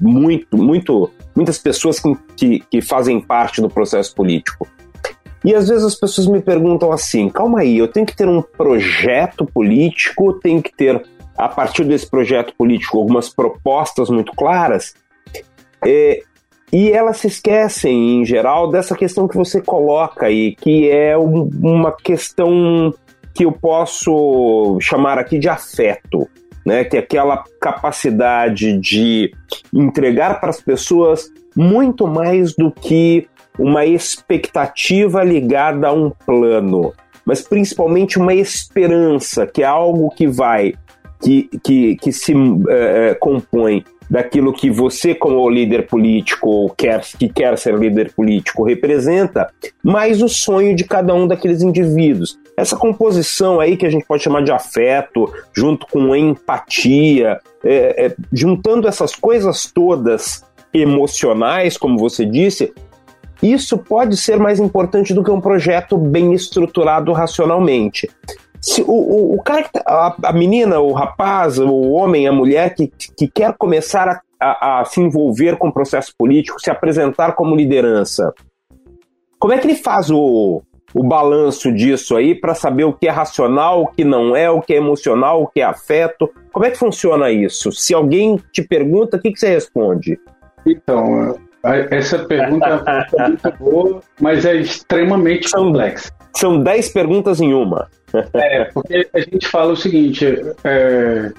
[0.00, 4.66] Muito, muito, muitas pessoas que, que, que fazem parte do processo político.
[5.44, 8.42] E às vezes as pessoas me perguntam assim: calma aí, eu tenho que ter um
[8.42, 11.00] projeto político, tenho que ter
[11.36, 14.96] a partir desse projeto político, algumas propostas muito claras,
[15.86, 16.22] é,
[16.72, 21.48] e elas se esquecem, em geral, dessa questão que você coloca aí, que é um,
[21.62, 22.92] uma questão
[23.32, 26.28] que eu posso chamar aqui de afeto.
[26.68, 29.32] Né, que é aquela capacidade de
[29.72, 33.26] entregar para as pessoas muito mais do que
[33.58, 36.92] uma expectativa ligada a um plano,
[37.24, 40.74] mas principalmente uma esperança, que é algo que vai
[41.22, 42.34] que, que, que se
[42.68, 49.50] é, compõe daquilo que você, como líder político, quer, que quer ser líder político, representa,
[49.82, 52.38] mais o sonho de cada um daqueles indivíduos.
[52.58, 58.16] Essa composição aí que a gente pode chamar de afeto, junto com empatia, é, é,
[58.32, 60.44] juntando essas coisas todas
[60.74, 62.74] emocionais, como você disse,
[63.40, 68.10] isso pode ser mais importante do que um projeto bem estruturado racionalmente.
[68.60, 72.74] Se o, o, o cara, tá, a, a, menina, o rapaz, o homem, a mulher
[72.74, 77.36] que, que quer começar a, a, a se envolver com o processo político, se apresentar
[77.36, 78.34] como liderança,
[79.38, 80.60] como é que ele faz o,
[80.94, 84.60] o balanço disso aí para saber o que é racional, o que não é, o
[84.60, 86.30] que é emocional, o que é afeto?
[86.52, 87.70] Como é que funciona isso?
[87.72, 90.18] Se alguém te pergunta, o que, que você responde?
[90.66, 91.38] Então,
[91.90, 96.10] essa pergunta é muito boa, mas é extremamente complexa.
[96.36, 97.88] São 10 perguntas em uma.
[98.34, 100.26] É, porque a gente fala o seguinte:
[100.64, 101.32] é,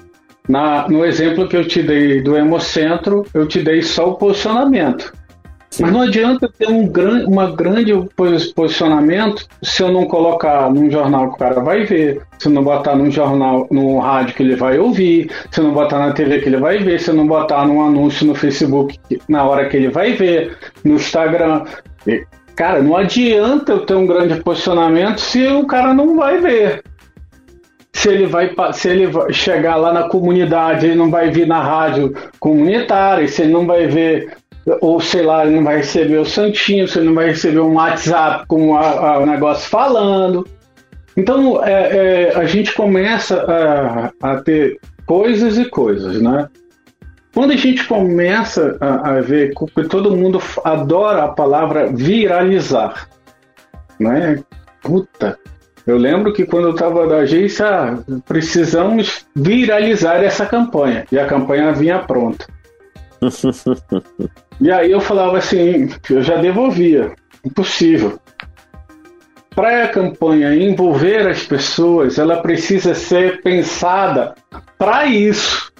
[0.48, 5.12] na, no exemplo que eu te dei do Hemocentro, eu te dei só o posicionamento.
[5.78, 7.92] Mas não adianta ter um gran, uma grande
[8.54, 12.64] posicionamento se eu não colocar num jornal que o cara vai ver, se eu não
[12.64, 16.40] botar num jornal, no rádio que ele vai ouvir, se eu não botar na TV
[16.40, 19.76] que ele vai ver, se eu não botar num anúncio no Facebook na hora que
[19.76, 21.64] ele vai ver, no Instagram.
[22.56, 26.82] Cara, não adianta eu ter um grande posicionamento se o cara não vai ver.
[27.92, 32.14] Se ele vai, se ele chegar lá na comunidade, ele não vai vir na rádio
[32.38, 34.36] comunitária, se ele não vai ver,
[34.80, 38.46] ou sei lá, ele não vai receber o santinho, ele não vai receber um WhatsApp
[38.46, 40.46] com o negócio falando.
[41.16, 46.48] Então é, é, a gente começa a, a, ter coisas e coisas, né?
[47.34, 53.08] Quando a gente começa a, a ver que todo mundo adora a palavra viralizar,
[53.98, 54.42] né?
[54.82, 55.38] Puta,
[55.86, 61.06] eu lembro que quando eu estava na agência, ah, precisamos viralizar essa campanha.
[61.10, 62.46] E a campanha vinha pronta.
[64.60, 67.12] e aí eu falava assim, eu já devolvia.
[67.44, 68.18] Impossível.
[69.54, 74.34] Para a campanha envolver as pessoas, ela precisa ser pensada
[74.78, 75.72] para isso.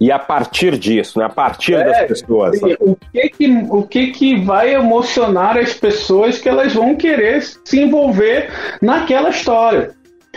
[0.00, 1.26] E a partir disso, né?
[1.26, 2.58] a partir é, das pessoas.
[2.58, 7.42] Sim, o, que que, o que que vai emocionar as pessoas que elas vão querer
[7.42, 9.90] se envolver naquela história?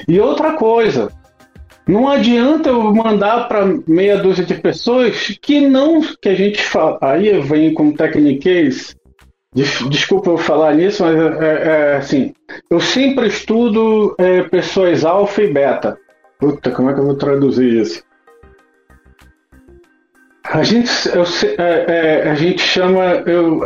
[0.08, 1.10] E outra coisa,
[1.88, 6.98] não adianta eu mandar para meia dúzia de pessoas que não, que a gente fala,
[7.02, 8.96] aí vem com tecniquez,
[9.54, 12.34] desculpa eu falar nisso, mas é, é, é assim,
[12.70, 15.98] eu sempre estudo é, pessoas alfa e beta.
[16.40, 18.04] Puta, como é que eu vou traduzir isso?
[20.46, 21.24] A gente, eu,
[21.58, 23.04] é, é, a gente chama.
[23.26, 23.62] Eu,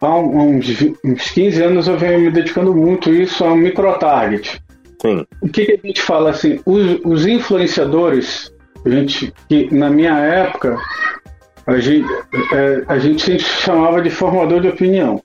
[0.00, 0.66] há uns,
[1.04, 4.62] uns 15 anos eu venho me dedicando muito isso a um microtarget.
[5.00, 5.26] Sim.
[5.40, 6.60] O que, que, a gente fala assim?
[6.66, 8.52] Os, os influenciadores,
[8.84, 10.76] a gente, que na minha época,
[11.66, 12.08] a gente,
[12.52, 15.22] é, a gente chamava de formador de opinião.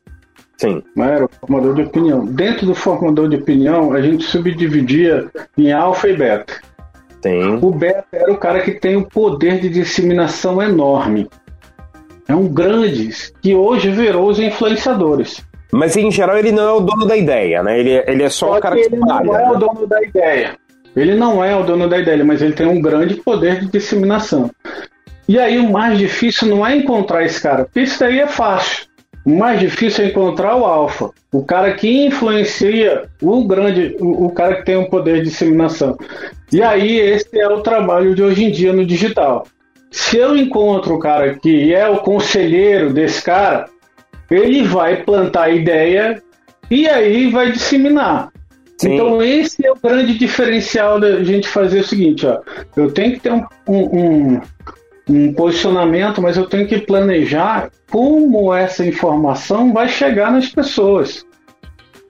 [0.58, 0.82] Sim.
[0.96, 2.26] Não era o formador de opinião.
[2.26, 6.62] Dentro do formador de opinião, a gente subdividia em alfa e beta.
[7.22, 7.56] Tem.
[7.62, 11.28] O beta era o cara que tem um poder de disseminação enorme.
[12.28, 13.10] É um grande
[13.42, 15.46] que hoje virou os influenciadores.
[15.76, 17.78] Mas em geral ele não é o dono da ideia, né?
[17.78, 19.52] Ele, ele é só, só o cara que, ele não é né?
[19.52, 20.58] o dono da ideia.
[20.96, 24.50] Ele não é o dono da ideia, mas ele tem um grande poder de disseminação.
[25.28, 28.86] E aí o mais difícil não é encontrar esse cara, porque isso daí é fácil.
[29.26, 34.32] O mais difícil é encontrar o alfa, o cara que influencia o grande, o, o,
[34.32, 35.98] cara que tem um poder de disseminação.
[36.54, 39.46] E aí esse é o trabalho de hoje em dia no digital.
[39.92, 43.66] Se eu encontro o cara que é o conselheiro desse cara,
[44.30, 46.22] ele vai plantar a ideia
[46.70, 48.32] e aí vai disseminar.
[48.78, 48.94] Sim.
[48.94, 52.42] Então esse é o grande diferencial da gente fazer o seguinte, ó.
[52.76, 54.42] Eu tenho que ter um, um,
[55.10, 61.26] um posicionamento, mas eu tenho que planejar como essa informação vai chegar nas pessoas.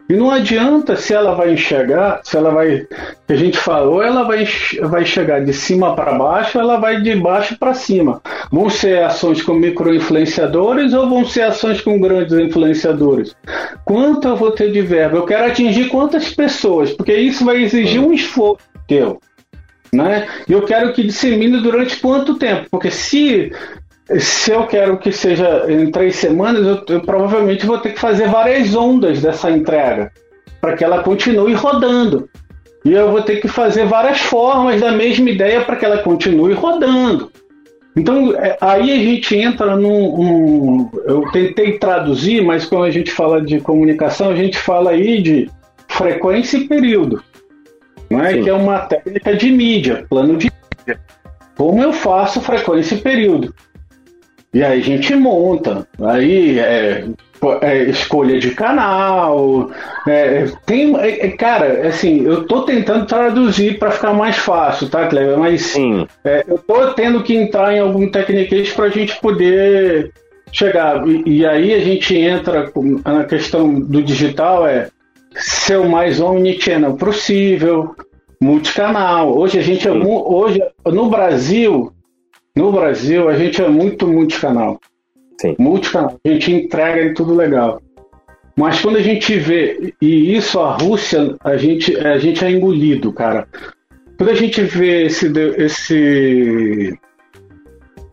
[0.07, 2.87] E não adianta se ela vai enxergar, se ela vai,
[3.27, 4.47] a gente falou, ela vai,
[4.83, 8.21] vai chegar de cima para baixo, ela vai de baixo para cima.
[8.51, 13.35] Vão ser ações com micro-influenciadores ou vão ser ações com grandes influenciadores?
[13.83, 15.17] Quanto eu vou ter de verba?
[15.17, 16.91] Eu quero atingir quantas pessoas?
[16.91, 19.19] Porque isso vai exigir um esforço teu
[19.95, 20.27] né?
[20.47, 22.67] E eu quero que dissemine durante quanto tempo?
[22.69, 23.51] Porque se
[24.19, 28.29] se eu quero que seja em três semanas, eu, eu provavelmente vou ter que fazer
[28.29, 30.11] várias ondas dessa entrega
[30.61, 32.29] para que ela continue rodando.
[32.83, 36.53] E eu vou ter que fazer várias formas da mesma ideia para que ela continue
[36.53, 37.31] rodando.
[37.95, 43.41] Então, é, aí a gente entra num, Eu tentei traduzir, mas quando a gente fala
[43.41, 45.49] de comunicação, a gente fala aí de
[45.87, 47.23] frequência e período
[48.09, 48.41] não é?
[48.41, 50.99] Que é uma técnica de mídia, plano de mídia.
[51.57, 53.53] Como eu faço frequência e período?
[54.55, 57.03] E aí a gente monta, aí é,
[57.59, 59.69] é escolha de canal,
[60.07, 65.07] é, tem, é, é cara, assim, eu tô tentando traduzir para ficar mais fácil, tá,
[65.07, 65.37] Cleber?
[65.37, 66.07] Mas Sim.
[66.23, 70.13] É, eu tô tendo que entrar em algum técnicas para a gente poder
[70.53, 71.05] chegar.
[71.05, 72.71] E, e, aí a gente entra
[73.03, 74.87] na questão do digital, é
[75.35, 77.93] ser o mais omnichannel possível,
[78.41, 79.37] multicanal.
[79.37, 81.91] Hoje a gente é hoje no Brasil,
[82.55, 84.79] no Brasil a gente é muito multicanal.
[85.39, 85.55] Sim.
[85.59, 86.19] Multicanal.
[86.23, 87.81] A gente entrega em tudo legal.
[88.55, 93.11] Mas quando a gente vê e isso a Rússia, a gente a gente é engolido,
[93.11, 93.47] cara.
[94.17, 96.97] Quando a gente vê esse esse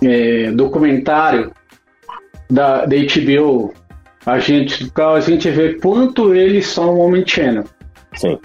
[0.02, 1.52] é, documentário
[2.50, 3.72] da, da HBO
[4.24, 7.64] a gente, a gente vê quanto eles são omnichannel.
[8.14, 8.38] Sim.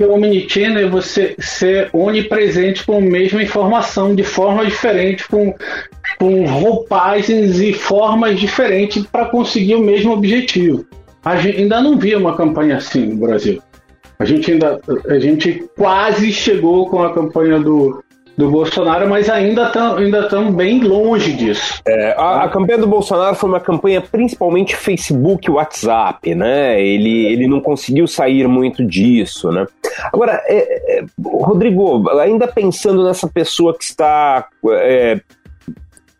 [0.00, 5.54] Porque o omnichannel é você ser onipresente com a mesma informação de forma diferente, com,
[6.18, 10.86] com roupagens e formas diferentes para conseguir o mesmo objetivo.
[11.22, 13.62] A gente ainda não via uma campanha assim no Brasil.
[14.18, 18.02] A gente ainda a gente quase chegou com a campanha do
[18.40, 21.82] do Bolsonaro, mas ainda estão ainda bem longe disso.
[21.86, 26.82] É, a, a, campanha do Bolsonaro foi uma campanha principalmente Facebook e WhatsApp, né?
[26.82, 29.66] Ele, ele não conseguiu sair muito disso, né?
[30.12, 35.20] Agora, é, é, Rodrigo, ainda pensando nessa pessoa que está é,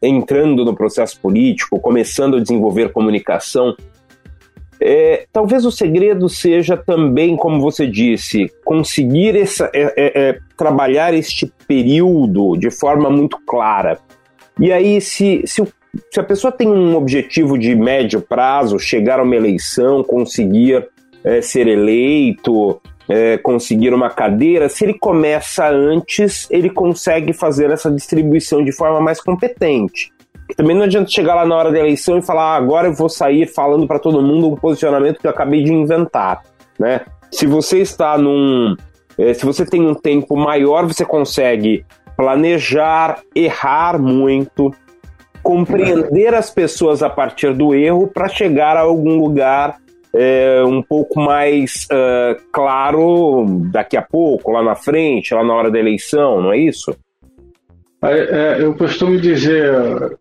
[0.03, 3.75] entrando no processo político, começando a desenvolver comunicação,
[4.81, 11.13] É, talvez o segredo seja também, como você disse, conseguir essa, é, é, é, trabalhar
[11.13, 13.99] este período de forma muito clara.
[14.59, 15.63] E aí, se, se,
[16.11, 20.89] se, a pessoa tem um objetivo de médio prazo, chegar a uma eleição, conseguir
[21.23, 27.91] é, ser eleito, é, conseguir uma cadeira, se ele começa antes, ele consegue fazer essa
[27.91, 30.11] distribuição de forma mais competente.
[30.57, 33.09] Também não adianta chegar lá na hora da eleição e falar, ah, agora eu vou
[33.09, 36.43] sair falando para todo mundo um posicionamento que eu acabei de inventar,
[36.79, 37.03] né?
[37.31, 38.77] Se você está num,
[39.17, 41.85] é, se você tem um tempo maior, você consegue
[42.17, 44.75] planejar, errar muito,
[45.43, 49.79] compreender as pessoas a partir do erro para chegar a algum lugar
[50.13, 55.71] é, um pouco mais uh, claro daqui a pouco, lá na frente, lá na hora
[55.71, 56.95] da eleição, não é isso?
[58.03, 60.19] É, é, eu costumo dizer,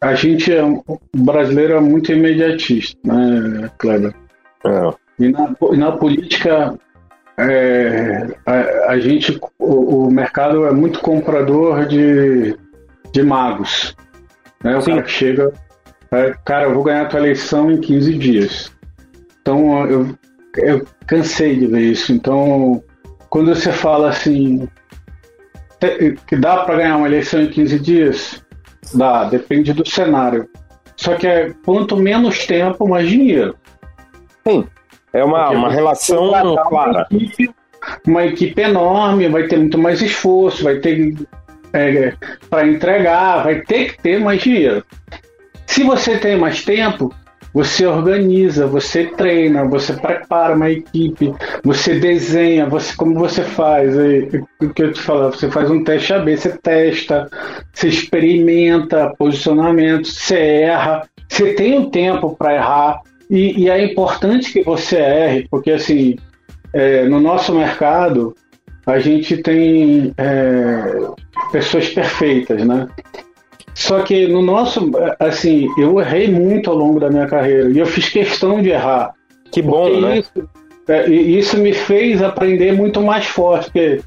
[0.00, 4.14] a gente é, o brasileiro é muito imediatista, né, Kleber?
[4.64, 4.94] É.
[5.18, 6.78] E, na, e na política
[7.38, 12.56] é, a, a, gente, o, o, mercado é muito comprador de,
[13.12, 13.94] de magos.
[14.62, 14.76] Né?
[14.76, 14.90] O Sim.
[14.92, 15.52] cara que chega,
[16.10, 18.72] é, cara, eu vou ganhar a tua eleição em 15 dias.
[19.40, 20.14] Então eu,
[20.56, 22.12] eu cansei de ver isso.
[22.12, 22.82] Então,
[23.28, 24.68] quando você fala assim,
[26.26, 28.45] que dá para ganhar uma eleição em 15 dias,
[28.94, 30.48] dá, depende do cenário.
[30.96, 33.56] Só que é quanto menos tempo, mais dinheiro.
[34.46, 34.66] Sim,
[35.12, 36.30] é uma, uma relação
[36.68, 37.06] clara.
[37.10, 37.54] Uma equipe,
[38.06, 41.14] uma equipe enorme, vai ter muito mais esforço, vai ter
[41.72, 42.14] é,
[42.48, 44.84] para entregar, vai ter que ter mais dinheiro.
[45.66, 47.14] Se você tem mais tempo,
[47.56, 51.34] você organiza, você treina, você prepara uma equipe,
[51.64, 53.94] você desenha, você como você faz,
[54.60, 57.30] o que eu te falo, você faz um teste AB, você testa,
[57.72, 63.00] você experimenta posicionamento, você erra, você tem um tempo para errar
[63.30, 66.16] e, e, é importante que você erre, porque assim
[66.74, 68.36] é, no nosso mercado
[68.84, 71.08] a gente tem é,
[71.52, 72.86] pessoas perfeitas, né?
[73.76, 77.84] Só que no nosso, assim, eu errei muito ao longo da minha carreira e eu
[77.84, 79.12] fiz questão de errar.
[79.52, 80.20] Que bom, né?
[80.20, 80.48] Isso,
[80.88, 84.00] é, isso me fez aprender muito mais forte, porque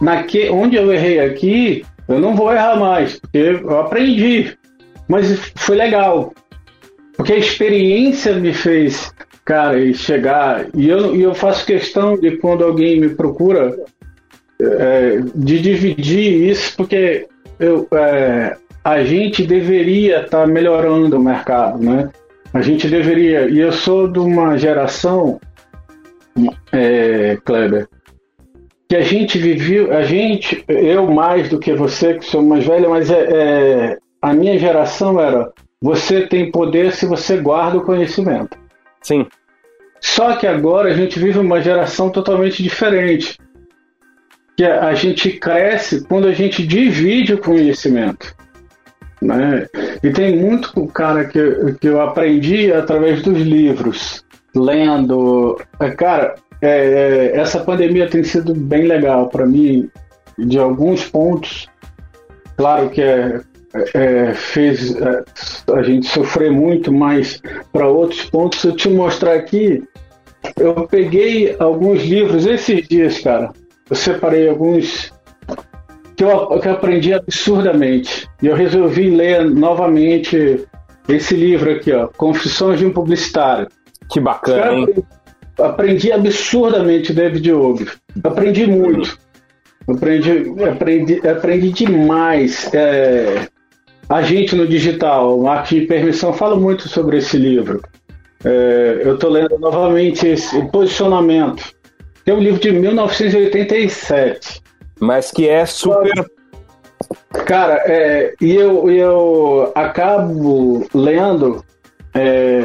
[0.00, 4.56] naque, onde eu errei aqui, eu não vou errar mais, porque eu aprendi.
[5.08, 6.32] Mas foi legal,
[7.16, 9.12] porque a experiência me fez,
[9.44, 10.66] cara, chegar.
[10.72, 13.76] E eu, e eu faço questão de quando alguém me procura,
[14.62, 17.26] é, de dividir isso, porque
[17.58, 22.10] eu, é, a gente deveria estar tá melhorando o mercado, né?
[22.52, 23.48] A gente deveria.
[23.48, 25.40] E eu sou de uma geração,
[26.72, 27.88] é, Kleber,
[28.88, 32.90] que a gente viveu, a gente, eu mais do que você, que sou mais velho,
[32.90, 38.58] mas é, é, a minha geração era você tem poder se você guarda o conhecimento.
[39.00, 39.26] Sim.
[40.00, 43.38] Só que agora a gente vive uma geração totalmente diferente.
[44.56, 48.34] Que a gente cresce quando a gente divide o conhecimento.
[49.20, 49.66] Né?
[50.02, 55.60] E tem muito cara que, que eu aprendi através dos livros, lendo.
[55.78, 56.68] É, cara, é,
[57.32, 59.90] é, essa pandemia tem sido bem legal para mim,
[60.38, 61.68] de alguns pontos.
[62.56, 63.40] Claro que é,
[63.94, 65.24] é, fez é,
[65.74, 67.40] a gente sofrer muito, mas
[67.72, 69.82] para outros pontos, se eu te mostrar aqui,
[70.58, 73.50] eu peguei alguns livros esses dias, cara.
[73.88, 75.12] Eu separei alguns
[76.16, 78.29] que eu, que eu aprendi absurdamente.
[78.42, 80.64] E eu resolvi ler novamente
[81.08, 83.68] esse livro aqui, ó, Confissões de um Publicitário.
[84.10, 85.04] Que bacana, hein?
[85.58, 87.90] Aprendi absurdamente David Ogre.
[88.24, 89.18] Aprendi muito.
[89.88, 92.72] Aprendi, aprendi, aprendi demais.
[92.72, 93.46] É,
[94.08, 95.38] Agente no Digital,
[95.68, 97.82] de Permissão, fala muito sobre esse livro.
[98.44, 101.62] É, eu estou lendo novamente esse Posicionamento.
[102.24, 104.62] É um livro de 1987
[105.00, 106.30] mas que é super.
[107.46, 111.64] Cara, é, e eu, eu acabo lendo
[112.12, 112.62] é,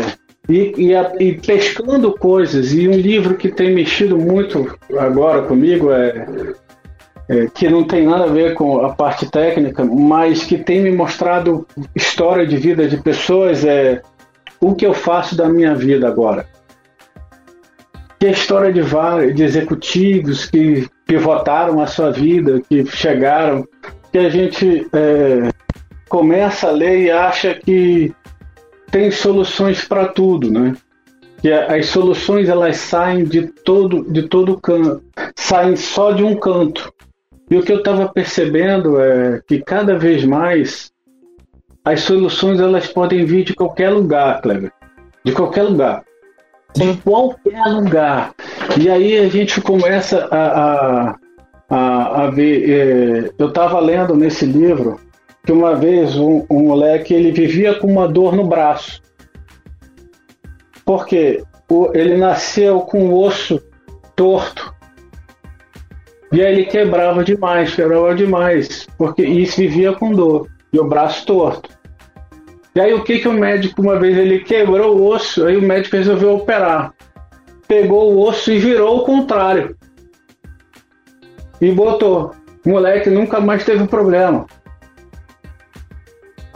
[0.50, 6.26] e, e, e, pescando coisas, e um livro que tem mexido muito agora comigo é,
[7.30, 10.92] é, que não tem nada a ver com a parte técnica, mas que tem me
[10.92, 14.02] mostrado história de vida de pessoas, é
[14.60, 16.48] o que eu faço da minha vida agora.
[18.20, 23.68] Que é a história de vários de executivos que pivotaram a sua vida, que chegaram,
[24.16, 25.50] que a gente é,
[26.08, 28.16] começa a ler e acha que
[28.90, 30.74] tem soluções para tudo, né?
[31.42, 35.04] Que as soluções elas saem de todo de todo canto,
[35.36, 36.94] saem só de um canto.
[37.52, 40.94] E o que eu estava percebendo é que cada vez mais
[41.84, 44.72] as soluções elas podem vir de qualquer lugar, Kleber,
[45.26, 46.06] de qualquer lugar.
[46.80, 48.34] em qualquer lugar.
[48.80, 51.16] E aí a gente começa a, a,
[51.70, 52.70] a, a ver.
[52.70, 55.00] É, eu estava lendo nesse livro
[55.46, 59.02] que uma vez um, um, moleque ele vivia com uma dor no braço.
[60.84, 63.62] Porque o, ele nasceu com o osso
[64.16, 64.74] torto.
[66.32, 71.26] E aí ele quebrava demais, quebrava demais, porque isso vivia com dor e o braço
[71.26, 71.70] torto.
[72.76, 75.62] E aí o que que o médico uma vez ele quebrou o osso, aí o
[75.62, 76.94] médico resolveu operar.
[77.68, 79.78] Pegou o osso e virou o contrário.
[81.62, 82.34] E botou.
[82.66, 84.46] O moleque nunca mais teve problema.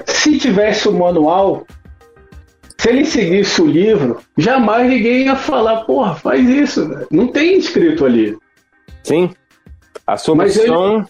[0.05, 1.65] Se tivesse o manual,
[2.77, 6.89] se ele seguisse o livro, jamais ninguém ia falar, porra, faz isso.
[7.11, 8.37] Não tem escrito ali.
[9.03, 9.31] Sim.
[10.07, 10.97] A solução.
[10.97, 11.05] Ele,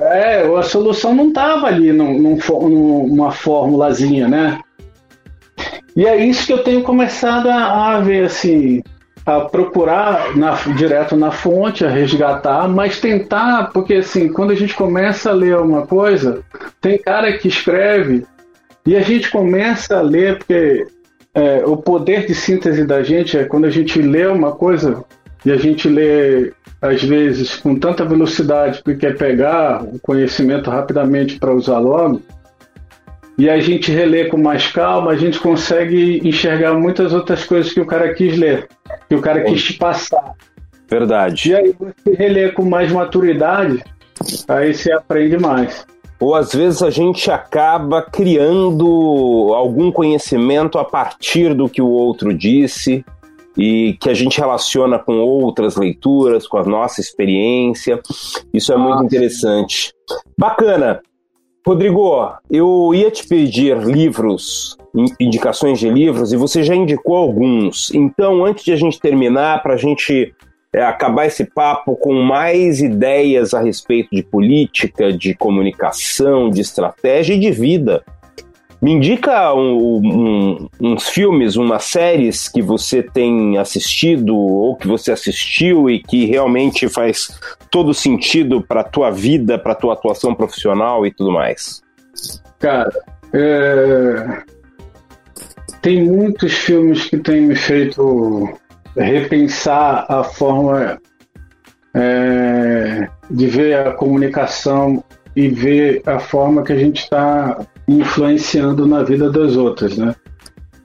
[0.00, 4.58] é, a solução não estava ali num, num, numa formulazinha, né?
[5.94, 8.82] E é isso que eu tenho começado a, a ver, assim,
[9.36, 14.74] a procurar na, direto na fonte, a resgatar, mas tentar, porque assim, quando a gente
[14.74, 16.42] começa a ler uma coisa,
[16.80, 18.24] tem cara que escreve
[18.86, 20.86] e a gente começa a ler, porque
[21.34, 25.04] é, o poder de síntese da gente é quando a gente lê uma coisa
[25.44, 31.38] e a gente lê às vezes com tanta velocidade que quer pegar o conhecimento rapidamente
[31.38, 32.22] para usar logo,
[33.40, 37.80] e a gente relê com mais calma, a gente consegue enxergar muitas outras coisas que
[37.80, 38.68] o cara quis ler,
[39.10, 40.34] que o cara quis te passar.
[40.88, 41.50] Verdade.
[41.50, 43.82] E aí você relê com mais maturidade,
[44.46, 45.84] aí você aprende mais.
[46.20, 52.32] Ou às vezes a gente acaba criando algum conhecimento a partir do que o outro
[52.32, 53.04] disse,
[53.58, 58.00] e que a gente relaciona com outras leituras, com a nossa experiência.
[58.54, 59.92] Isso é muito interessante.
[60.38, 61.00] Bacana.
[61.66, 64.78] Rodrigo, eu ia te pedir livros,
[65.20, 67.92] indicações de livros, e você já indicou alguns.
[67.94, 70.34] Então, antes de a gente terminar, para a gente
[70.72, 77.34] é, acabar esse papo com mais ideias a respeito de política, de comunicação, de estratégia
[77.34, 78.02] e de vida,
[78.80, 85.12] me indica um, um, uns filmes, umas séries que você tem assistido ou que você
[85.12, 87.38] assistiu e que realmente faz
[87.70, 91.82] todo sentido para tua vida, para tua atuação profissional e tudo mais.
[92.58, 92.90] Cara,
[93.34, 94.42] é...
[95.82, 98.50] tem muitos filmes que têm me feito
[98.96, 100.98] repensar a forma
[101.94, 103.08] é...
[103.30, 105.04] de ver a comunicação
[105.36, 107.58] e ver a forma que a gente está
[107.98, 110.14] influenciando na vida das outras, né?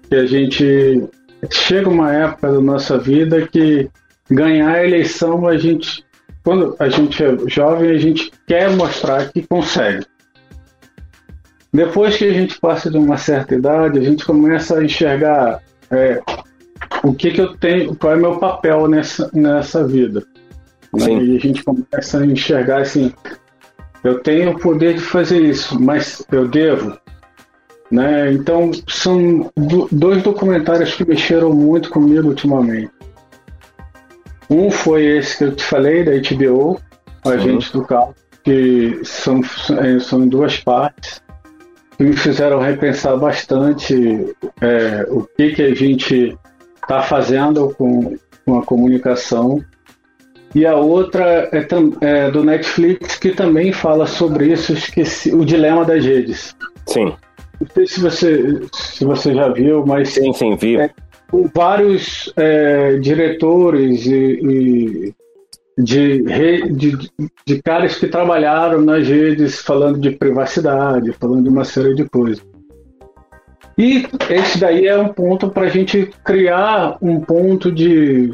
[0.09, 1.07] Que a gente
[1.51, 3.89] chega uma época da nossa vida que
[4.29, 6.03] ganhar a eleição a gente
[6.43, 10.05] quando a gente é jovem a gente quer mostrar que consegue.
[11.73, 16.21] Depois que a gente passa de uma certa idade, a gente começa a enxergar é,
[17.03, 20.23] o que, que eu tenho, qual é meu papel nessa, nessa vida.
[20.93, 21.11] Né?
[21.11, 23.11] E a gente começa a enxergar assim,
[24.05, 26.95] eu tenho o poder de fazer isso, mas eu devo.
[27.89, 28.33] Né?
[28.33, 29.51] Então, são
[29.91, 32.91] dois documentários que mexeram muito comigo ultimamente.
[34.47, 36.79] Um foi esse que eu te falei, da HBO,
[37.25, 37.81] Agente uhum.
[37.81, 39.41] do Caos, que são,
[39.79, 41.19] é, são em duas partes,
[41.97, 46.37] que me fizeram repensar bastante é, o que, que a gente
[46.75, 49.65] está fazendo com, com a comunicação
[50.55, 51.67] e a outra é,
[52.01, 56.55] é, do Netflix, que também fala sobre isso, esqueci, o dilema das redes.
[56.87, 57.13] Sim.
[57.59, 60.09] Não sei se você, se você já viu, mas.
[60.09, 60.77] Sim, sim, vi.
[60.77, 60.89] É,
[61.29, 65.13] com vários é, diretores e, e
[65.77, 66.21] de,
[66.71, 66.97] de,
[67.45, 72.45] de caras que trabalharam nas redes falando de privacidade, falando de uma série de coisas.
[73.77, 78.33] E esse daí é um ponto para a gente criar um ponto de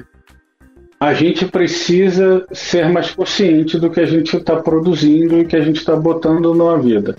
[1.01, 5.61] a gente precisa ser mais consciente do que a gente está produzindo e que a
[5.61, 7.15] gente está botando na vida.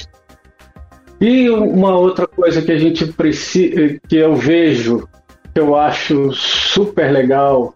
[1.21, 5.09] E uma outra coisa que a gente precisa, que eu vejo,
[5.53, 7.75] que eu acho super legal,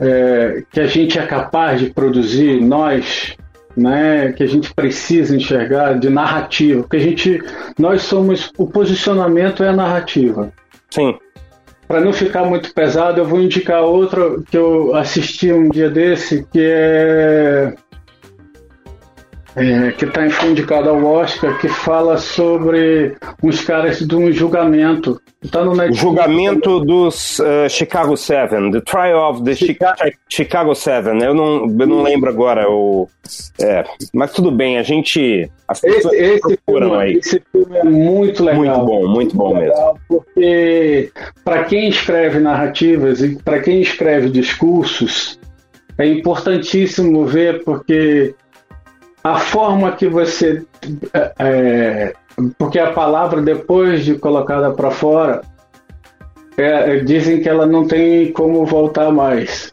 [0.00, 3.36] é, que a gente é capaz de produzir, nós,
[3.76, 7.42] né, que a gente precisa enxergar de narrativa, porque a gente,
[7.78, 10.50] nós somos, o posicionamento é a narrativa.
[10.88, 11.14] Sim
[11.90, 16.46] para não ficar muito pesado, eu vou indicar outra que eu assisti um dia desse,
[16.52, 17.74] que é
[19.56, 25.20] é, que está indicado ao Oscar, que fala sobre uns caras de um julgamento.
[25.50, 29.94] Tá no Netflix, o julgamento dos uh, Chicago Seven, The Trial of the Chica
[30.28, 31.22] Chicago Seven.
[31.22, 32.70] Eu não, eu não lembro agora.
[32.70, 33.08] O,
[33.60, 35.50] é, mas tudo bem, a gente.
[35.66, 37.14] As esse, esse, filme, aí.
[37.14, 38.84] esse filme é muito legal.
[38.84, 39.98] Muito bom, muito, muito bom mesmo.
[40.06, 41.10] Porque
[41.42, 45.40] para quem escreve narrativas e para quem escreve discursos,
[45.96, 48.34] é importantíssimo ver porque
[49.22, 50.64] a forma que você.
[51.12, 52.12] É, é,
[52.58, 55.42] porque a palavra, depois de colocada para fora,
[56.56, 59.72] é, dizem que ela não tem como voltar mais.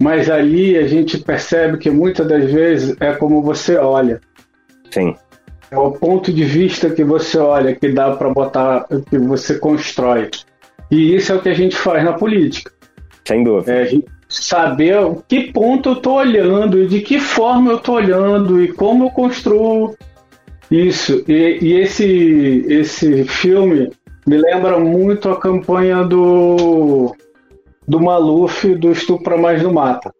[0.00, 4.20] Mas ali a gente percebe que muitas das vezes é como você olha.
[4.90, 5.16] Sim.
[5.70, 10.30] É o ponto de vista que você olha, que dá para botar, que você constrói.
[10.90, 12.70] E isso é o que a gente faz na política.
[13.26, 13.72] Sem dúvida.
[13.72, 17.94] É, a gente saber que ponto eu estou olhando e de que forma eu estou
[17.94, 19.96] olhando e como eu construo
[20.70, 21.24] isso.
[21.26, 23.90] E, e, esse, esse filme
[24.26, 27.14] me lembra muito a campanha do,
[27.86, 30.12] do Maluf do Estupra Mais no Mata.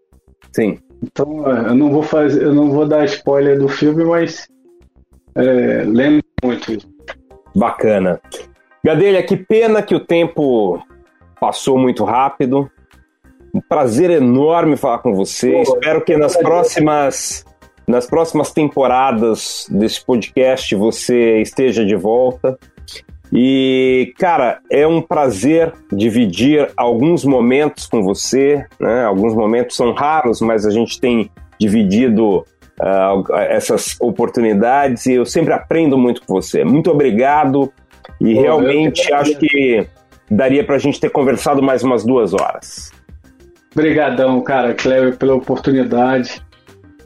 [0.52, 0.78] Sim.
[1.02, 4.48] Então eu não vou fazer, eu não vou dar spoiler do filme, mas
[5.34, 6.88] é, lembro muito isso.
[7.54, 8.20] Bacana.
[8.82, 10.82] Gadelha, que pena que o tempo
[11.38, 12.70] passou muito rápido.
[13.54, 15.52] Um prazer enorme falar com você.
[15.52, 17.44] Pô, Espero que nas próximas
[17.86, 22.58] nas próximas temporadas desse podcast você esteja de volta.
[23.32, 28.66] E, cara, é um prazer dividir alguns momentos com você.
[28.78, 29.04] Né?
[29.04, 32.44] Alguns momentos são raros, mas a gente tem dividido
[32.80, 36.64] uh, essas oportunidades e eu sempre aprendo muito com você.
[36.64, 37.72] Muito obrigado.
[38.20, 39.86] E Pô, realmente que acho que
[40.30, 42.90] daria para a gente ter conversado mais umas duas horas.
[43.72, 46.42] Obrigadão, cara, Cleber, pela oportunidade.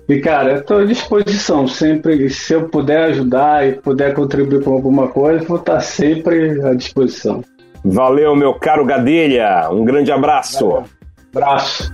[0.09, 2.29] E, cara, estou à disposição sempre.
[2.29, 7.43] Se eu puder ajudar e puder contribuir com alguma coisa, vou estar sempre à disposição.
[7.85, 9.69] Valeu, meu caro Gadelha.
[9.71, 10.69] Um grande abraço.
[10.69, 10.85] Valeu.
[11.35, 11.93] Abraço.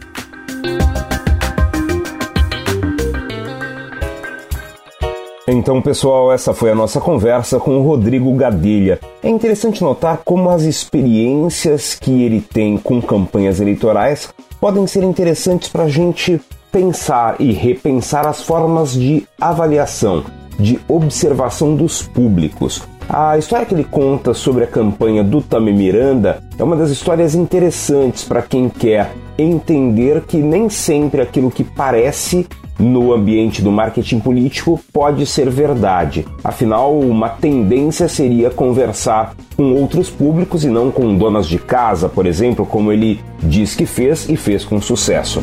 [5.51, 9.01] Então, pessoal, essa foi a nossa conversa com o Rodrigo Gadelha.
[9.23, 14.29] É interessante notar como as experiências que ele tem com campanhas eleitorais
[14.61, 16.41] podem ser interessantes para a gente
[16.71, 20.25] pensar e repensar as formas de avaliação,
[20.59, 22.83] de observação dos públicos.
[23.09, 27.35] A história que ele conta sobre a campanha do Tami Miranda é uma das histórias
[27.35, 32.47] interessantes para quem quer entender que nem sempre aquilo que parece
[32.79, 36.27] no ambiente do marketing político pode ser verdade.
[36.45, 42.27] Afinal, uma tendência seria conversar com outros públicos e não com donas de casa, por
[42.27, 45.43] exemplo, como ele diz que fez e fez com sucesso.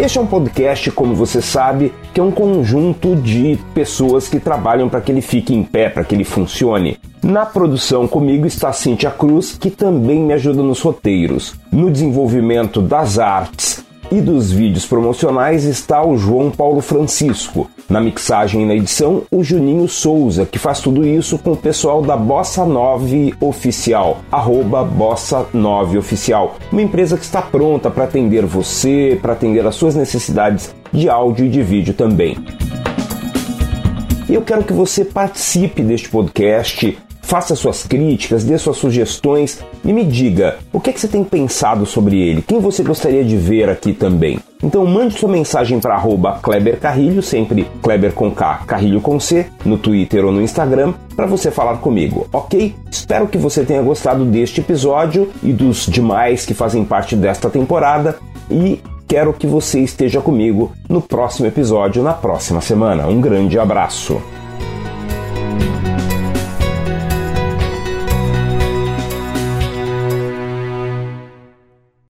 [0.00, 4.88] Este é um podcast, como você sabe, que é um conjunto de pessoas que trabalham
[4.88, 6.98] para que ele fique em pé, para que ele funcione.
[7.22, 11.54] Na produção comigo está Cintia Cruz, que também me ajuda nos roteiros.
[11.70, 13.79] No desenvolvimento das artes
[14.10, 17.70] e dos vídeos promocionais está o João Paulo Francisco.
[17.88, 22.02] Na mixagem e na edição, o Juninho Souza, que faz tudo isso com o pessoal
[22.02, 28.44] da Bossa 9 Oficial, arroba Bossa 9 Oficial, uma empresa que está pronta para atender
[28.44, 32.36] você, para atender as suas necessidades de áudio e de vídeo também.
[34.28, 36.96] Eu quero que você participe deste podcast,
[37.30, 41.22] faça suas críticas, dê suas sugestões e me diga o que, é que você tem
[41.22, 44.40] pensado sobre ele, quem você gostaria de ver aqui também.
[44.60, 49.46] Então mande sua mensagem para arroba Kleber Carrilho, sempre Kleber com K, Carrilho com C,
[49.64, 52.74] no Twitter ou no Instagram, para você falar comigo, ok?
[52.90, 58.18] Espero que você tenha gostado deste episódio e dos demais que fazem parte desta temporada
[58.50, 63.06] e quero que você esteja comigo no próximo episódio, na próxima semana.
[63.06, 64.20] Um grande abraço!